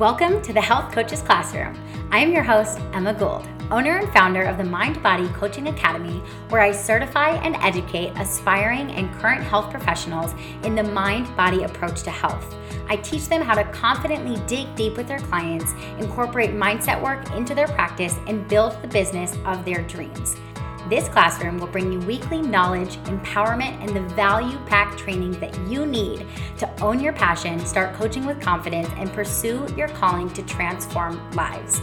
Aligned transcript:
Welcome 0.00 0.40
to 0.44 0.54
the 0.54 0.62
Health 0.62 0.94
Coaches 0.94 1.20
Classroom. 1.20 1.78
I 2.10 2.20
am 2.20 2.32
your 2.32 2.42
host, 2.42 2.80
Emma 2.94 3.12
Gould, 3.12 3.46
owner 3.70 3.98
and 3.98 4.10
founder 4.14 4.40
of 4.44 4.56
the 4.56 4.64
Mind 4.64 5.02
Body 5.02 5.28
Coaching 5.34 5.68
Academy, 5.68 6.22
where 6.48 6.62
I 6.62 6.72
certify 6.72 7.32
and 7.32 7.54
educate 7.56 8.14
aspiring 8.16 8.92
and 8.92 9.12
current 9.16 9.42
health 9.42 9.70
professionals 9.70 10.34
in 10.64 10.74
the 10.74 10.82
mind 10.82 11.26
body 11.36 11.64
approach 11.64 12.02
to 12.04 12.10
health. 12.10 12.56
I 12.88 12.96
teach 12.96 13.28
them 13.28 13.42
how 13.42 13.54
to 13.54 13.70
confidently 13.72 14.40
dig 14.46 14.74
deep 14.74 14.96
with 14.96 15.06
their 15.06 15.18
clients, 15.18 15.74
incorporate 15.98 16.52
mindset 16.52 16.98
work 17.02 17.30
into 17.32 17.54
their 17.54 17.68
practice, 17.68 18.16
and 18.26 18.48
build 18.48 18.80
the 18.80 18.88
business 18.88 19.36
of 19.44 19.66
their 19.66 19.82
dreams. 19.82 20.34
This 20.88 21.08
classroom 21.08 21.58
will 21.58 21.66
bring 21.66 21.92
you 21.92 22.00
weekly 22.00 22.40
knowledge, 22.40 22.96
empowerment, 23.04 23.80
and 23.80 23.94
the 23.94 24.14
value 24.14 24.58
packed 24.66 24.98
training 24.98 25.32
that 25.40 25.56
you 25.68 25.86
need 25.86 26.26
to 26.58 26.82
own 26.82 27.00
your 27.00 27.12
passion, 27.12 27.60
start 27.60 27.94
coaching 27.94 28.24
with 28.24 28.40
confidence, 28.40 28.88
and 28.96 29.12
pursue 29.12 29.66
your 29.76 29.88
calling 29.88 30.30
to 30.30 30.42
transform 30.42 31.30
lives. 31.32 31.80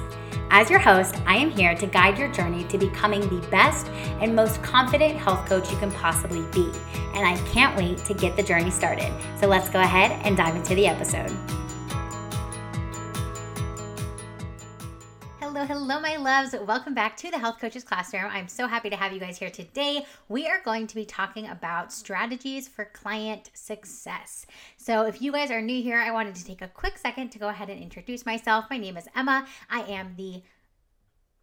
As 0.49 0.69
your 0.69 0.79
host, 0.79 1.15
I 1.25 1.35
am 1.35 1.51
here 1.51 1.75
to 1.75 1.85
guide 1.85 2.17
your 2.17 2.31
journey 2.31 2.63
to 2.65 2.77
becoming 2.77 3.21
the 3.21 3.45
best 3.49 3.87
and 4.21 4.35
most 4.35 4.61
confident 4.63 5.17
health 5.17 5.45
coach 5.47 5.69
you 5.69 5.77
can 5.77 5.91
possibly 5.91 6.41
be. 6.51 6.71
And 7.13 7.27
I 7.27 7.37
can't 7.51 7.75
wait 7.77 7.97
to 8.05 8.13
get 8.13 8.35
the 8.35 8.43
journey 8.43 8.71
started. 8.71 9.11
So 9.39 9.47
let's 9.47 9.69
go 9.69 9.81
ahead 9.81 10.11
and 10.25 10.37
dive 10.37 10.55
into 10.55 10.73
the 10.73 10.87
episode. 10.87 11.35
Hello, 15.67 15.99
my 15.99 16.15
loves. 16.15 16.55
Welcome 16.65 16.93
back 16.93 17.17
to 17.17 17.29
the 17.29 17.37
Health 17.37 17.59
Coaches 17.59 17.83
Classroom. 17.83 18.29
I'm 18.31 18.47
so 18.47 18.67
happy 18.67 18.89
to 18.89 18.95
have 18.95 19.11
you 19.11 19.19
guys 19.19 19.37
here 19.37 19.49
today. 19.49 20.05
We 20.29 20.47
are 20.47 20.61
going 20.63 20.87
to 20.87 20.95
be 20.95 21.03
talking 21.03 21.45
about 21.49 21.91
strategies 21.91 22.69
for 22.69 22.85
client 22.85 23.51
success. 23.53 24.45
So, 24.77 25.01
if 25.01 25.21
you 25.21 25.33
guys 25.33 25.51
are 25.51 25.61
new 25.61 25.83
here, 25.83 25.97
I 25.97 26.11
wanted 26.11 26.35
to 26.35 26.45
take 26.45 26.61
a 26.61 26.69
quick 26.69 26.97
second 26.97 27.33
to 27.33 27.39
go 27.39 27.49
ahead 27.49 27.69
and 27.69 27.81
introduce 27.81 28.25
myself. 28.25 28.67
My 28.69 28.77
name 28.77 28.95
is 28.95 29.09
Emma. 29.13 29.45
I 29.69 29.81
am 29.81 30.13
the 30.15 30.41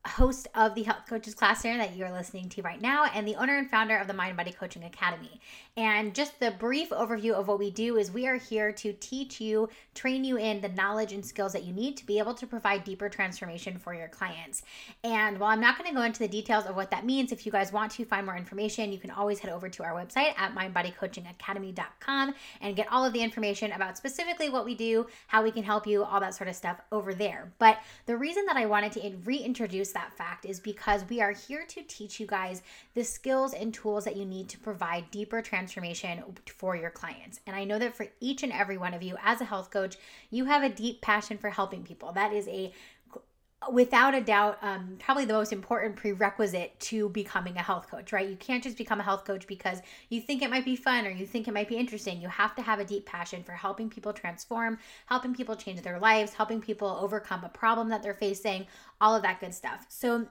host 0.06 0.48
of 0.54 0.74
the 0.74 0.84
Health 0.84 1.04
Coaches 1.06 1.34
Classroom 1.34 1.76
that 1.76 1.94
you're 1.94 2.10
listening 2.10 2.48
to 2.50 2.62
right 2.62 2.80
now, 2.80 3.06
and 3.14 3.28
the 3.28 3.36
owner 3.36 3.58
and 3.58 3.70
founder 3.70 3.98
of 3.98 4.06
the 4.06 4.14
Mind 4.14 4.38
Body 4.38 4.52
Coaching 4.52 4.84
Academy. 4.84 5.38
And 5.76 6.14
just 6.14 6.38
the 6.38 6.52
brief 6.52 6.90
overview 6.90 7.32
of 7.32 7.48
what 7.48 7.58
we 7.58 7.72
do 7.72 7.96
is 7.96 8.12
we 8.12 8.28
are 8.28 8.36
here 8.36 8.70
to 8.70 8.92
teach 8.92 9.40
you, 9.40 9.68
train 9.92 10.22
you 10.22 10.36
in 10.36 10.60
the 10.60 10.68
knowledge 10.68 11.12
and 11.12 11.26
skills 11.26 11.52
that 11.52 11.64
you 11.64 11.72
need 11.72 11.96
to 11.96 12.06
be 12.06 12.20
able 12.20 12.34
to 12.34 12.46
provide 12.46 12.84
deeper 12.84 13.08
transformation 13.08 13.78
for 13.78 13.92
your 13.92 14.06
clients. 14.06 14.62
And 15.02 15.40
while 15.40 15.50
I'm 15.50 15.60
not 15.60 15.76
going 15.76 15.90
to 15.90 15.96
go 15.96 16.02
into 16.02 16.20
the 16.20 16.28
details 16.28 16.66
of 16.66 16.76
what 16.76 16.92
that 16.92 17.04
means, 17.04 17.32
if 17.32 17.44
you 17.44 17.50
guys 17.50 17.72
want 17.72 17.90
to 17.92 18.04
find 18.04 18.24
more 18.24 18.36
information, 18.36 18.92
you 18.92 18.98
can 18.98 19.10
always 19.10 19.40
head 19.40 19.50
over 19.50 19.68
to 19.68 19.82
our 19.82 19.94
website 19.94 20.38
at 20.38 20.54
mindbodycoachingacademy.com 20.54 22.34
and 22.60 22.76
get 22.76 22.92
all 22.92 23.04
of 23.04 23.12
the 23.12 23.22
information 23.22 23.72
about 23.72 23.96
specifically 23.96 24.50
what 24.50 24.64
we 24.64 24.76
do, 24.76 25.08
how 25.26 25.42
we 25.42 25.50
can 25.50 25.64
help 25.64 25.88
you, 25.88 26.04
all 26.04 26.20
that 26.20 26.36
sort 26.36 26.46
of 26.46 26.54
stuff 26.54 26.80
over 26.92 27.12
there. 27.12 27.52
But 27.58 27.78
the 28.06 28.16
reason 28.16 28.46
that 28.46 28.56
I 28.56 28.66
wanted 28.66 28.92
to 28.92 29.12
reintroduce 29.24 29.90
that 29.90 30.16
fact 30.16 30.44
is 30.44 30.60
because 30.60 31.04
we 31.10 31.20
are 31.20 31.32
here 31.32 31.64
to 31.66 31.82
teach 31.82 32.20
you 32.20 32.28
guys 32.28 32.62
the 32.94 33.02
skills 33.02 33.54
and 33.54 33.74
tools 33.74 34.04
that 34.04 34.16
you 34.16 34.24
need 34.24 34.48
to 34.50 34.58
provide 34.60 35.10
deeper 35.10 35.42
transformation 35.42 35.63
for 35.68 36.76
your 36.76 36.90
clients. 36.90 37.40
And 37.46 37.54
I 37.56 37.64
know 37.64 37.78
that 37.78 37.96
for 37.96 38.06
each 38.20 38.42
and 38.42 38.52
every 38.52 38.78
one 38.78 38.94
of 38.94 39.02
you, 39.02 39.16
as 39.22 39.40
a 39.40 39.44
health 39.44 39.70
coach, 39.70 39.96
you 40.30 40.44
have 40.46 40.62
a 40.62 40.68
deep 40.68 41.00
passion 41.00 41.38
for 41.38 41.50
helping 41.50 41.82
people. 41.82 42.12
That 42.12 42.32
is 42.32 42.48
a 42.48 42.72
without 43.72 44.14
a 44.14 44.20
doubt, 44.20 44.58
um, 44.62 44.96
probably 44.98 45.24
the 45.24 45.32
most 45.32 45.52
important 45.52 45.96
prerequisite 45.96 46.78
to 46.78 47.08
becoming 47.10 47.56
a 47.56 47.62
health 47.62 47.88
coach, 47.90 48.12
right? 48.12 48.28
You 48.28 48.36
can't 48.36 48.62
just 48.62 48.76
become 48.76 49.00
a 49.00 49.02
health 49.02 49.24
coach 49.24 49.46
because 49.46 49.80
you 50.08 50.20
think 50.20 50.42
it 50.42 50.50
might 50.50 50.64
be 50.64 50.76
fun 50.76 51.06
or 51.06 51.10
you 51.10 51.26
think 51.26 51.48
it 51.48 51.54
might 51.54 51.68
be 51.68 51.76
interesting. 51.76 52.20
You 52.20 52.28
have 52.28 52.54
to 52.56 52.62
have 52.62 52.78
a 52.78 52.84
deep 52.84 53.06
passion 53.06 53.42
for 53.42 53.52
helping 53.52 53.88
people 53.88 54.12
transform, 54.12 54.78
helping 55.06 55.34
people 55.34 55.56
change 55.56 55.82
their 55.82 55.98
lives, 55.98 56.34
helping 56.34 56.60
people 56.60 56.88
overcome 56.88 57.44
a 57.44 57.48
problem 57.48 57.88
that 57.88 58.02
they're 58.02 58.14
facing, 58.14 58.66
all 59.00 59.14
of 59.14 59.22
that 59.22 59.40
good 59.40 59.54
stuff. 59.54 59.86
So, 59.88 60.26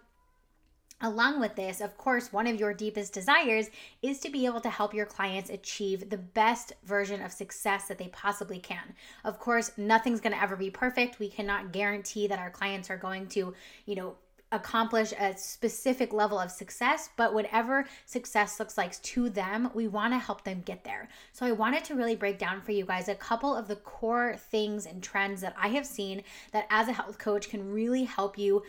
Along 1.03 1.41
with 1.41 1.55
this, 1.55 1.81
of 1.81 1.97
course, 1.97 2.31
one 2.31 2.47
of 2.47 2.57
your 2.57 2.73
deepest 2.73 3.11
desires 3.11 3.69
is 4.01 4.21
to 4.21 4.29
be 4.29 4.45
able 4.45 4.61
to 4.61 4.69
help 4.69 4.93
your 4.93 5.05
clients 5.05 5.49
achieve 5.49 6.09
the 6.09 6.17
best 6.17 6.71
version 6.85 7.21
of 7.21 7.33
success 7.33 7.89
that 7.89 7.97
they 7.97 8.07
possibly 8.07 8.57
can. 8.57 8.95
Of 9.25 9.37
course, 9.37 9.73
nothing's 9.75 10.21
going 10.21 10.31
to 10.31 10.41
ever 10.41 10.55
be 10.55 10.69
perfect. 10.69 11.19
We 11.19 11.27
cannot 11.27 11.73
guarantee 11.73 12.27
that 12.27 12.39
our 12.39 12.49
clients 12.49 12.89
are 12.89 12.95
going 12.95 13.27
to, 13.27 13.53
you 13.85 13.95
know, 13.95 14.15
accomplish 14.53 15.11
a 15.19 15.35
specific 15.35 16.13
level 16.13 16.39
of 16.39 16.51
success, 16.51 17.09
but 17.17 17.33
whatever 17.33 17.85
success 18.05 18.57
looks 18.57 18.77
like 18.77 19.01
to 19.01 19.29
them, 19.29 19.71
we 19.73 19.89
want 19.89 20.13
to 20.13 20.19
help 20.19 20.45
them 20.45 20.61
get 20.63 20.85
there. 20.85 21.09
So 21.33 21.45
I 21.45 21.51
wanted 21.51 21.83
to 21.85 21.95
really 21.95 22.15
break 22.15 22.37
down 22.37 22.61
for 22.61 22.71
you 22.71 22.85
guys 22.85 23.09
a 23.09 23.15
couple 23.15 23.53
of 23.53 23.67
the 23.67 23.75
core 23.77 24.37
things 24.37 24.85
and 24.85 25.03
trends 25.03 25.41
that 25.41 25.55
I 25.59 25.69
have 25.69 25.87
seen 25.87 26.23
that 26.53 26.67
as 26.69 26.87
a 26.87 26.93
health 26.93 27.17
coach 27.17 27.49
can 27.49 27.73
really 27.73 28.05
help 28.05 28.37
you 28.37 28.63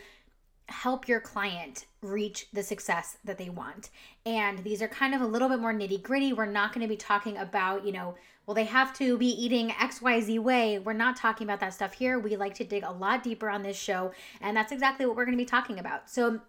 help 0.69 1.09
your 1.09 1.21
client 1.21 1.87
reach 2.01 2.49
the 2.53 2.63
success 2.63 3.19
that 3.25 3.39
they 3.39 3.49
want. 3.49 3.91
And 4.25 4.59
these 4.65 4.83
are 4.83 4.89
kind 4.89 5.15
of 5.15 5.21
a 5.21 5.27
little 5.27 5.49
bit 5.49 5.59
more 5.59 5.75
nitty 5.75 6.03
gritty. 6.03 6.33
We're 6.33 6.47
not 6.47 6.73
going 6.73 6.83
to 6.83 6.89
be 6.89 6.97
talking 6.97 7.37
about, 7.37 7.85
you 7.85 7.93
know, 7.93 8.15
well, 8.47 8.55
they 8.55 8.65
have 8.65 8.93
to 8.99 9.17
be 9.17 9.29
eating 9.29 9.71
XYZ 9.71 10.39
way. 10.39 10.79
We're 10.79 10.93
not 10.93 11.17
talking 11.17 11.47
about 11.47 11.61
that 11.61 11.73
stuff 11.73 11.95
here. 11.95 12.19
We 12.19 12.37
like 12.37 12.55
to 12.55 12.65
dig 12.65 12.83
a 12.83 12.91
lot 12.91 13.23
deeper 13.23 13.49
on 13.49 13.63
this 13.63 13.77
show. 13.77 14.13
And 14.41 14.57
that's 14.57 14.73
exactly 14.73 15.07
what 15.07 15.17
we're 15.17 15.25
going 15.25 15.37
to 15.37 15.43
be 15.43 15.47
talking 15.47 15.79
about. 15.79 16.11
So, 16.11 16.41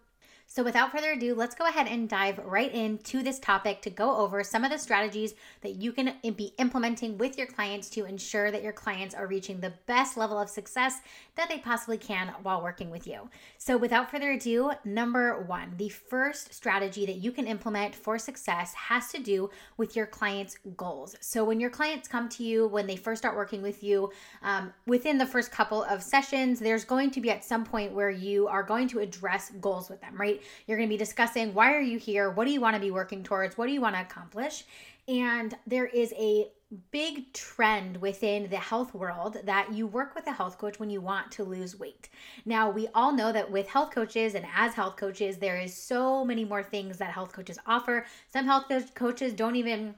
so, 0.48 0.62
without 0.62 0.92
further 0.92 1.12
ado, 1.12 1.34
let's 1.34 1.56
go 1.56 1.66
ahead 1.66 1.88
and 1.88 2.08
dive 2.08 2.38
right 2.38 2.72
into 2.72 3.22
this 3.22 3.38
topic 3.38 3.82
to 3.82 3.90
go 3.90 4.16
over 4.16 4.42
some 4.42 4.64
of 4.64 4.70
the 4.70 4.78
strategies 4.78 5.34
that 5.60 5.74
you 5.74 5.92
can 5.92 6.14
be 6.22 6.54
implementing 6.58 7.18
with 7.18 7.36
your 7.36 7.48
clients 7.48 7.90
to 7.90 8.06
ensure 8.06 8.50
that 8.50 8.62
your 8.62 8.72
clients 8.72 9.14
are 9.14 9.26
reaching 9.26 9.60
the 9.60 9.74
best 9.86 10.16
level 10.16 10.38
of 10.38 10.48
success 10.48 11.00
that 11.34 11.48
they 11.50 11.58
possibly 11.58 11.98
can 11.98 12.28
while 12.42 12.62
working 12.62 12.90
with 12.90 13.06
you. 13.06 13.28
So, 13.58 13.76
without 13.76 14.10
further 14.10 14.30
ado, 14.30 14.70
number 14.84 15.42
one, 15.42 15.74
the 15.76 15.90
first 15.90 16.54
strategy 16.54 17.04
that 17.04 17.16
you 17.16 17.32
can 17.32 17.46
implement 17.46 17.94
for 17.94 18.16
success 18.16 18.72
has 18.72 19.10
to 19.12 19.18
do 19.18 19.50
with 19.76 19.94
your 19.94 20.06
clients' 20.06 20.58
goals. 20.76 21.16
So, 21.20 21.44
when 21.44 21.60
your 21.60 21.70
clients 21.70 22.08
come 22.08 22.28
to 22.30 22.44
you, 22.44 22.68
when 22.68 22.86
they 22.86 22.96
first 22.96 23.20
start 23.20 23.36
working 23.36 23.62
with 23.62 23.82
you, 23.82 24.10
um, 24.42 24.72
within 24.86 25.18
the 25.18 25.26
first 25.26 25.50
couple 25.50 25.82
of 25.84 26.02
sessions, 26.02 26.60
there's 26.60 26.84
going 26.84 27.10
to 27.10 27.20
be 27.20 27.30
at 27.30 27.44
some 27.44 27.64
point 27.64 27.92
where 27.92 28.10
you 28.10 28.46
are 28.46 28.62
going 28.62 28.88
to 28.88 29.00
address 29.00 29.50
goals 29.60 29.90
with 29.90 30.00
them, 30.00 30.14
right? 30.16 30.35
Right? 30.36 30.46
You're 30.66 30.76
going 30.76 30.88
to 30.88 30.92
be 30.92 30.98
discussing 30.98 31.54
why 31.54 31.74
are 31.74 31.80
you 31.80 31.98
here? 31.98 32.30
What 32.30 32.46
do 32.46 32.52
you 32.52 32.60
want 32.60 32.74
to 32.74 32.80
be 32.80 32.90
working 32.90 33.22
towards? 33.22 33.56
What 33.56 33.66
do 33.66 33.72
you 33.72 33.80
want 33.80 33.94
to 33.96 34.02
accomplish? 34.02 34.64
And 35.08 35.56
there 35.66 35.86
is 35.86 36.12
a 36.18 36.48
big 36.90 37.32
trend 37.32 37.96
within 37.98 38.50
the 38.50 38.56
health 38.56 38.92
world 38.92 39.36
that 39.44 39.72
you 39.72 39.86
work 39.86 40.16
with 40.16 40.26
a 40.26 40.32
health 40.32 40.58
coach 40.58 40.80
when 40.80 40.90
you 40.90 41.00
want 41.00 41.30
to 41.30 41.44
lose 41.44 41.78
weight. 41.78 42.08
Now, 42.44 42.70
we 42.70 42.88
all 42.92 43.12
know 43.12 43.30
that 43.32 43.48
with 43.48 43.68
health 43.68 43.92
coaches 43.92 44.34
and 44.34 44.44
as 44.54 44.74
health 44.74 44.96
coaches, 44.96 45.36
there 45.36 45.58
is 45.58 45.72
so 45.72 46.24
many 46.24 46.44
more 46.44 46.64
things 46.64 46.98
that 46.98 47.12
health 47.12 47.32
coaches 47.32 47.58
offer. 47.66 48.04
Some 48.32 48.46
health 48.46 48.66
coaches 48.94 49.32
don't 49.32 49.54
even 49.54 49.94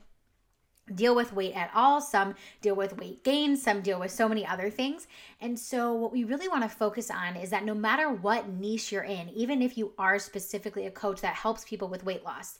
deal 0.94 1.14
with 1.14 1.32
weight 1.32 1.54
at 1.54 1.70
all. 1.74 2.00
Some 2.00 2.34
deal 2.60 2.74
with 2.74 2.96
weight 2.98 3.24
gain, 3.24 3.56
some 3.56 3.80
deal 3.80 4.00
with 4.00 4.10
so 4.10 4.28
many 4.28 4.46
other 4.46 4.70
things. 4.70 5.06
And 5.40 5.58
so, 5.58 5.92
what 5.92 6.12
we 6.12 6.24
really 6.24 6.48
want 6.48 6.62
to 6.62 6.68
focus 6.68 7.10
on 7.10 7.36
is 7.36 7.50
that 7.50 7.64
no 7.64 7.74
matter 7.74 8.10
what 8.10 8.48
niche 8.48 8.92
you're 8.92 9.02
in, 9.02 9.28
even 9.30 9.62
if 9.62 9.78
you 9.78 9.92
are 9.98 10.18
specifically 10.18 10.86
a 10.86 10.90
coach 10.90 11.20
that 11.20 11.34
helps 11.34 11.64
people 11.64 11.88
with 11.88 12.04
weight 12.04 12.24
loss, 12.24 12.58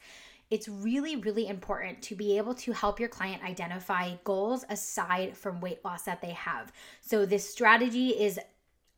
it's 0.51 0.69
really, 0.69 1.17
really 1.17 1.47
important 1.47 2.01
to 2.03 2.15
be 2.15 2.39
able 2.39 2.55
to 2.55 2.73
help 2.73 2.99
your 2.99 3.09
client 3.09 3.43
identify 3.43 4.15
goals 4.25 4.65
aside 4.71 5.37
from 5.37 5.61
weight 5.61 5.85
loss 5.85 6.05
that 6.05 6.23
they 6.23 6.31
have. 6.31 6.73
So, 7.01 7.27
this 7.27 7.49
strategy 7.49 8.09
is 8.11 8.39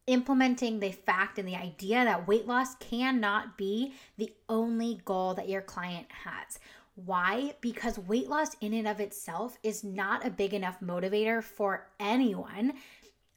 implementing 0.06 0.80
the 0.80 0.90
fact 0.90 1.38
and 1.38 1.46
the 1.46 1.56
idea 1.56 2.04
that 2.04 2.26
weight 2.26 2.46
loss 2.46 2.74
cannot 2.76 3.56
be 3.56 3.94
the 4.18 4.32
only 4.48 5.00
goal 5.04 5.34
that 5.34 5.48
your 5.48 5.62
client 5.62 6.06
has. 6.24 6.58
Why? 7.04 7.54
Because 7.60 7.98
weight 7.98 8.28
loss 8.28 8.56
in 8.60 8.74
and 8.74 8.86
of 8.86 9.00
itself 9.00 9.58
is 9.62 9.82
not 9.84 10.26
a 10.26 10.30
big 10.30 10.52
enough 10.52 10.80
motivator 10.80 11.42
for 11.42 11.88
anyone. 11.98 12.74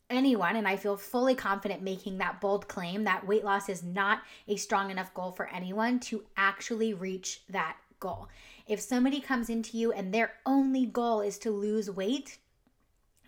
Anyone, 0.09 0.55
and 0.55 0.67
I 0.67 0.75
feel 0.75 0.97
fully 0.97 1.33
confident 1.33 1.81
making 1.81 2.17
that 2.17 2.41
bold 2.41 2.67
claim 2.67 3.05
that 3.05 3.25
weight 3.25 3.43
loss 3.43 3.69
is 3.69 3.81
not 3.81 4.21
a 4.47 4.57
strong 4.57 4.91
enough 4.91 5.13
goal 5.13 5.31
for 5.31 5.47
anyone 5.47 5.99
to 6.01 6.23
actually 6.35 6.93
reach 6.93 7.41
that 7.49 7.77
goal. 7.99 8.27
If 8.67 8.79
somebody 8.79 9.21
comes 9.21 9.49
into 9.49 9.77
you 9.77 9.91
and 9.91 10.13
their 10.13 10.33
only 10.45 10.85
goal 10.85 11.21
is 11.21 11.37
to 11.39 11.51
lose 11.51 11.89
weight, 11.89 12.37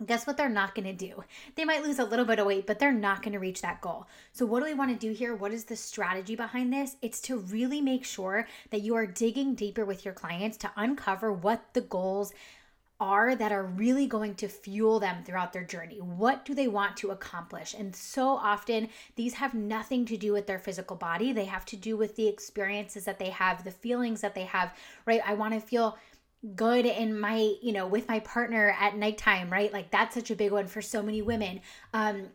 guess 0.06 0.28
what 0.28 0.38
they're 0.38 0.50
not 0.50 0.76
going 0.76 0.86
to 0.86 0.94
do? 0.94 1.24
They 1.56 1.66
might 1.66 1.84
lose 1.84 2.00
a 2.00 2.06
little 2.06 2.26
bit 2.26 2.40
of 2.40 2.48
weight, 2.48 2.68
but 2.68 2.80
they're 2.80 2.92
not 2.92 3.22
going 3.22 3.34
to 3.34 3.40
reach 3.40 3.62
that 3.62 3.82
goal. 3.82 4.08
So, 4.34 4.46
what 4.46 4.60
do 4.60 4.66
we 4.66 4.74
want 4.74 4.92
to 4.92 5.08
do 5.08 5.14
here? 5.14 5.36
What 5.36 5.54
is 5.54 5.66
the 5.66 5.76
strategy 5.76 6.36
behind 6.36 6.74
this? 6.74 6.98
It's 7.02 7.22
to 7.22 7.38
really 7.38 7.82
make 7.82 8.04
sure 8.04 8.48
that 8.72 8.82
you 8.82 8.96
are 8.96 9.06
digging 9.06 9.56
deeper 9.56 9.86
with 9.86 10.04
your 10.04 10.14
clients 10.14 10.58
to 10.58 10.72
uncover 10.76 11.32
what 11.32 11.74
the 11.74 11.82
goals 11.82 12.34
are 13.00 13.36
that 13.36 13.52
are 13.52 13.64
really 13.64 14.08
going 14.08 14.34
to 14.36 14.48
fuel 14.48 15.00
them 15.00 15.24
throughout 15.24 15.52
their 15.52 15.64
journey. 15.64 15.98
What 16.00 16.46
do 16.46 16.54
they 16.54 16.68
want 16.68 16.96
to 16.98 17.12
accomplish? 17.12 17.76
And 17.78 17.94
so 17.94 18.30
often, 18.30 18.90
these 19.16 19.34
have 19.34 19.54
nothing 19.54 20.06
to 20.06 20.18
do 20.18 20.32
with 20.32 20.48
their 20.48 20.60
physical 20.60 20.96
body. 20.96 21.34
They 21.34 21.46
have 21.46 21.66
to 21.66 21.76
do 21.76 21.98
with 21.98 22.16
the 22.16 22.28
experiences 22.28 23.04
that 23.06 23.20
they 23.20 23.32
have, 23.32 23.64
the 23.64 23.72
feelings 23.72 24.22
that 24.22 24.34
they 24.34 24.46
have, 24.46 24.74
right? 25.06 25.22
I 25.26 25.34
want 25.34 25.54
to 25.54 25.60
feel 25.60 25.98
good 26.56 26.86
in 26.86 27.20
my 27.20 27.56
you 27.62 27.72
know 27.72 27.88
with 27.88 28.08
my 28.08 28.20
partner 28.20 28.76
at 28.80 28.96
nighttime 28.96 29.50
right? 29.50 29.72
Like 29.74 29.92
that's 29.92 30.14
such 30.14 30.32
a 30.32 30.36
big 30.36 30.52
one 30.52 30.68
for 30.68 30.82
so 30.82 31.02
many 31.02 31.22
women. 31.22 31.62
Um 31.94 32.28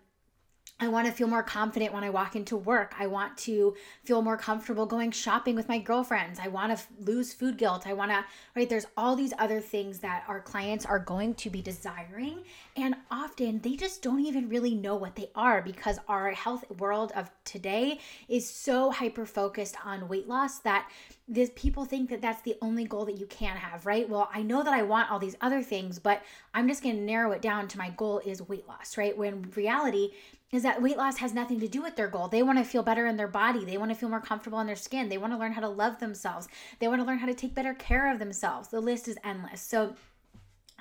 I 0.82 0.88
want 0.88 1.06
to 1.06 1.12
feel 1.12 1.27
more 1.27 1.43
confident 1.43 1.93
when 1.93 2.03
I 2.03 2.09
walk 2.09 2.35
into 2.35 2.56
work. 2.56 2.94
I 2.99 3.06
want 3.06 3.37
to 3.38 3.77
feel 4.03 4.23
more 4.23 4.38
comfortable 4.38 4.87
going 4.87 5.11
shopping 5.11 5.55
with 5.55 5.69
my 5.69 5.79
girlfriends. 5.79 6.41
I 6.41 6.49
want 6.49 6.71
to 6.71 6.73
f- 6.75 6.88
lose 6.99 7.35
food 7.35 7.59
guilt. 7.59 7.87
I 7.87 7.93
want 7.93 8.11
to, 8.12 8.25
right? 8.56 8.67
There's 8.67 8.87
all 8.97 9.15
these 9.15 9.35
other 9.38 9.61
things 9.61 9.99
that 9.99 10.25
our 10.27 10.41
clients 10.41 10.87
are 10.87 10.99
going 10.99 11.35
to 11.35 11.50
be 11.50 11.61
desiring. 11.61 12.44
And 12.77 12.97
often 13.11 13.61
they 13.61 13.77
just 13.77 14.00
don't 14.00 14.25
even 14.25 14.49
really 14.49 14.75
know 14.75 14.97
what 14.97 15.17
they 15.17 15.31
are 15.35 15.61
because 15.61 15.99
our 16.09 16.31
health 16.31 16.65
world 16.79 17.12
of 17.15 17.31
today 17.44 18.00
is 18.29 18.49
so 18.49 18.91
hyper 18.91 19.27
focused 19.27 19.77
on 19.85 20.09
weight 20.09 20.29
loss 20.29 20.61
that 20.61 20.88
this 21.29 21.50
people 21.55 21.85
think 21.85 22.09
that 22.09 22.23
that's 22.23 22.43
the 22.43 22.56
only 22.62 22.85
goal 22.85 23.05
that 23.05 23.19
you 23.19 23.27
can 23.27 23.56
have, 23.56 23.85
right? 23.85 24.09
Well, 24.09 24.31
I 24.35 24.43
know 24.43 24.62
that 24.62 24.73
I 24.73 24.82
want 24.82 25.11
all 25.11 25.19
these 25.19 25.37
other 25.43 25.62
things, 25.62 25.99
but 25.99 26.23
I'm 26.55 26.67
just 26.67 26.82
going 26.82 26.97
to 26.97 27.03
narrow 27.03 27.32
it 27.32 27.43
down 27.43 27.69
to 27.69 27.79
my 27.79 27.91
goal 27.91 28.21
is 28.25 28.43
weight 28.49 28.67
loss, 28.67 28.97
right? 28.97 29.17
When 29.17 29.50
reality, 29.55 30.11
is 30.52 30.64
that 30.64 30.82
weight 30.82 30.97
loss 30.97 31.19
has 31.19 31.32
nothing 31.32 31.61
to 31.61 31.69
do 31.69 31.81
with 31.81 31.94
their 31.94 32.08
goal. 32.08 32.26
They 32.26 32.43
want 32.43 32.58
to 32.58 32.64
feel 32.64 32.82
better 32.82 33.06
in 33.06 33.17
their 33.17 33.29
body. 33.29 33.64
They 33.64 33.79
want 33.79 33.93
to 33.93 33.94
feel 33.94 34.08
more 34.08 34.20
comfortable 34.20 34.58
in 34.58 34.67
their 34.67 34.76
skin. 34.76 35.08
They 35.08 35.19
want 35.19 35.32
to 35.32 35.38
learn 35.38 35.52
how 35.52 35.61
to 35.61 35.69
love 35.69 36.00
themselves. 36.00 36.49
They 36.81 36.88
want 36.88 37.00
to 37.00 37.06
learn 37.06 37.19
how 37.19 37.26
to 37.26 37.35
take 37.35 37.55
better 37.55 37.75
care 37.75 38.12
of 38.12 38.19
themselves. 38.19 38.69
The 38.69 38.81
list 38.81 39.06
is 39.06 39.17
endless. 39.23 39.61
So, 39.61 39.94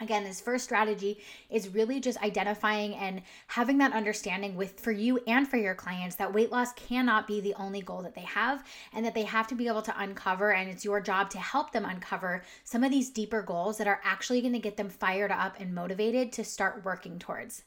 again 0.02 0.24
this 0.24 0.40
first 0.40 0.64
strategy 0.64 1.20
is 1.50 1.74
really 1.74 2.00
just 2.00 2.22
identifying 2.24 2.96
and 2.96 3.22
having 3.48 3.78
that 3.78 3.92
understanding 3.92 4.56
with 4.56 4.80
for 4.80 4.92
you 4.92 5.20
and 5.28 5.46
for 5.46 5.58
your 5.58 5.76
clients 5.76 6.16
that 6.16 6.34
weight 6.34 6.52
loss 6.52 6.72
cannot 6.74 7.28
be 7.28 7.42
the 7.42 7.54
only 7.56 7.82
goal 7.82 8.02
that 8.02 8.16
they 8.16 8.22
have 8.22 8.64
and 8.94 9.06
that 9.06 9.14
they 9.14 9.24
have 9.24 9.46
to 9.46 9.56
be 9.56 9.68
able 9.68 9.82
to 9.82 10.02
uncover 10.02 10.54
and 10.54 10.70
it's 10.70 10.86
your 10.86 11.02
job 11.02 11.30
to 11.30 11.38
help 11.38 11.72
them 11.72 11.84
uncover 11.86 12.44
some 12.64 12.84
of 12.84 12.92
these 12.92 13.10
deeper 13.10 13.42
goals 13.42 13.78
that 13.78 13.88
are 13.88 14.00
actually 14.04 14.40
going 14.40 14.54
to 14.54 14.60
get 14.60 14.78
them 14.78 14.90
fired 14.90 15.32
up 15.32 15.56
and 15.60 15.76
motivated 15.76 16.32
to 16.32 16.44
start 16.44 16.86
working 16.86 17.20
towards 17.20 17.64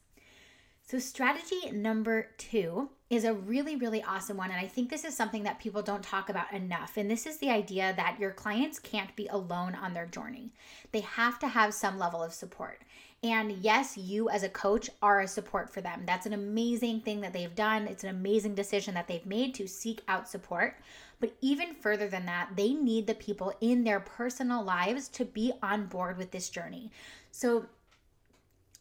so, 0.84 0.98
strategy 0.98 1.70
number 1.72 2.28
two 2.36 2.90
is 3.08 3.24
a 3.24 3.32
really, 3.32 3.76
really 3.76 4.02
awesome 4.02 4.36
one. 4.36 4.50
And 4.50 4.58
I 4.58 4.66
think 4.66 4.90
this 4.90 5.04
is 5.04 5.16
something 5.16 5.42
that 5.44 5.58
people 5.58 5.80
don't 5.80 6.02
talk 6.02 6.28
about 6.28 6.52
enough. 6.52 6.96
And 6.96 7.10
this 7.10 7.24
is 7.24 7.38
the 7.38 7.50
idea 7.50 7.94
that 7.96 8.18
your 8.18 8.30
clients 8.30 8.78
can't 8.78 9.14
be 9.16 9.26
alone 9.28 9.74
on 9.74 9.94
their 9.94 10.06
journey, 10.06 10.52
they 10.90 11.00
have 11.00 11.38
to 11.40 11.48
have 11.48 11.72
some 11.72 11.98
level 11.98 12.22
of 12.22 12.34
support. 12.34 12.80
And 13.22 13.52
yes, 13.52 13.96
you 13.96 14.28
as 14.28 14.42
a 14.42 14.48
coach 14.48 14.90
are 15.00 15.20
a 15.20 15.28
support 15.28 15.70
for 15.72 15.80
them. 15.80 16.02
That's 16.04 16.26
an 16.26 16.32
amazing 16.32 17.02
thing 17.02 17.20
that 17.20 17.32
they've 17.32 17.54
done. 17.54 17.86
It's 17.86 18.02
an 18.02 18.10
amazing 18.10 18.56
decision 18.56 18.94
that 18.94 19.06
they've 19.06 19.24
made 19.24 19.54
to 19.54 19.68
seek 19.68 20.02
out 20.08 20.28
support. 20.28 20.74
But 21.20 21.36
even 21.40 21.74
further 21.74 22.08
than 22.08 22.26
that, 22.26 22.50
they 22.56 22.72
need 22.72 23.06
the 23.06 23.14
people 23.14 23.54
in 23.60 23.84
their 23.84 24.00
personal 24.00 24.64
lives 24.64 25.06
to 25.10 25.24
be 25.24 25.52
on 25.62 25.86
board 25.86 26.18
with 26.18 26.32
this 26.32 26.50
journey. 26.50 26.90
So, 27.30 27.66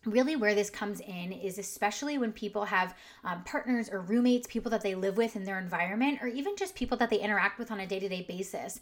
really 0.06 0.36
where 0.36 0.56
this 0.56 0.70
comes 0.70 1.00
in 1.00 1.32
is 1.32 1.58
especially 1.58 2.18
when 2.18 2.32
people 2.32 2.66
have 2.66 2.96
um, 3.24 3.44
partners 3.44 3.90
or 3.90 4.02
roommates 4.02 4.48
people 4.48 4.72
that 4.72 4.82
they 4.82 4.96
live 4.96 5.18
with 5.18 5.36
in 5.36 5.44
their 5.44 5.60
environment 5.60 6.20
or 6.22 6.28
even 6.28 6.56
just 6.56 6.76
people 6.76 6.98
that 6.98 7.10
they 7.10 7.20
interact 7.20 7.60
with 7.60 7.72
on 7.72 7.80
a 7.80 7.88
day-to-day 7.88 8.26
basis. 8.28 8.80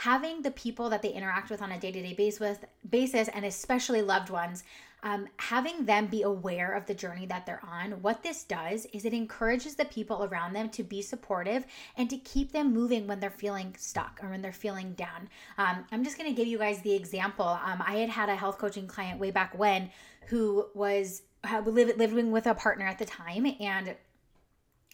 Having 0.00 0.42
the 0.42 0.50
people 0.50 0.90
that 0.90 1.02
they 1.02 1.10
interact 1.10 1.50
with 1.50 1.62
on 1.62 1.72
a 1.72 1.78
day-to-day 1.78 2.14
basis 2.14 2.58
basis 2.88 3.28
and 3.28 3.44
especially 3.44 4.02
loved 4.02 4.28
ones 4.30 4.64
um, 5.02 5.28
having 5.36 5.84
them 5.84 6.06
be 6.06 6.22
aware 6.22 6.72
of 6.72 6.86
the 6.86 6.94
journey 6.94 7.26
that 7.26 7.46
they're 7.46 7.64
on 7.64 7.92
what 8.02 8.24
this 8.24 8.42
does 8.42 8.86
is 8.92 9.04
it 9.04 9.12
encourages 9.12 9.76
the 9.76 9.84
people 9.84 10.24
around 10.24 10.52
them 10.52 10.68
to 10.70 10.82
be 10.82 11.00
supportive 11.00 11.64
and 11.96 12.10
to 12.10 12.16
keep 12.18 12.50
them 12.50 12.72
moving 12.72 13.06
when 13.06 13.20
they're 13.20 13.30
feeling 13.30 13.74
stuck 13.78 14.18
or 14.22 14.30
when 14.30 14.42
they're 14.42 14.52
feeling 14.52 14.94
down. 14.94 15.28
Um, 15.58 15.84
i'm 15.92 16.02
just 16.02 16.18
going 16.18 16.28
to 16.28 16.36
give 16.36 16.48
you 16.48 16.58
guys 16.58 16.80
the 16.80 16.94
example. 16.94 17.46
Um, 17.46 17.82
i 17.86 17.96
had 17.96 18.10
had 18.10 18.28
a 18.28 18.36
health 18.36 18.58
coaching 18.58 18.88
client 18.88 19.20
way 19.20 19.30
back 19.30 19.56
when 19.56 19.90
who 20.26 20.66
was 20.74 21.22
living 21.64 22.30
with 22.30 22.46
a 22.46 22.54
partner 22.54 22.86
at 22.86 22.98
the 22.98 23.04
time 23.04 23.46
and 23.60 23.94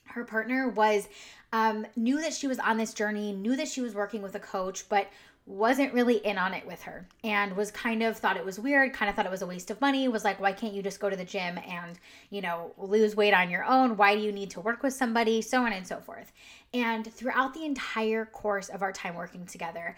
her 0.06 0.24
partner 0.24 0.68
was 0.68 1.08
um, 1.52 1.86
knew 1.96 2.20
that 2.20 2.32
she 2.32 2.46
was 2.46 2.58
on 2.58 2.76
this 2.76 2.92
journey 2.92 3.32
knew 3.32 3.56
that 3.56 3.68
she 3.68 3.80
was 3.80 3.94
working 3.94 4.22
with 4.22 4.34
a 4.34 4.40
coach 4.40 4.88
but 4.88 5.08
wasn't 5.44 5.92
really 5.92 6.16
in 6.18 6.38
on 6.38 6.54
it 6.54 6.64
with 6.66 6.82
her 6.82 7.06
and 7.24 7.56
was 7.56 7.70
kind 7.72 8.00
of 8.02 8.16
thought 8.16 8.36
it 8.36 8.44
was 8.44 8.60
weird 8.60 8.92
kind 8.92 9.08
of 9.10 9.16
thought 9.16 9.26
it 9.26 9.32
was 9.32 9.42
a 9.42 9.46
waste 9.46 9.70
of 9.70 9.80
money 9.80 10.06
was 10.06 10.24
like 10.24 10.40
why 10.40 10.52
can't 10.52 10.72
you 10.72 10.82
just 10.82 11.00
go 11.00 11.10
to 11.10 11.16
the 11.16 11.24
gym 11.24 11.58
and 11.66 11.98
you 12.30 12.40
know 12.40 12.72
lose 12.78 13.16
weight 13.16 13.34
on 13.34 13.50
your 13.50 13.64
own? 13.64 13.96
Why 13.96 14.14
do 14.14 14.20
you 14.20 14.30
need 14.30 14.50
to 14.50 14.60
work 14.60 14.82
with 14.82 14.94
somebody? 14.94 15.42
So 15.42 15.64
on 15.64 15.72
and 15.72 15.86
so 15.86 15.98
forth. 15.98 16.32
And 16.72 17.12
throughout 17.12 17.54
the 17.54 17.64
entire 17.64 18.24
course 18.24 18.68
of 18.68 18.82
our 18.82 18.92
time 18.92 19.16
working 19.16 19.44
together 19.46 19.96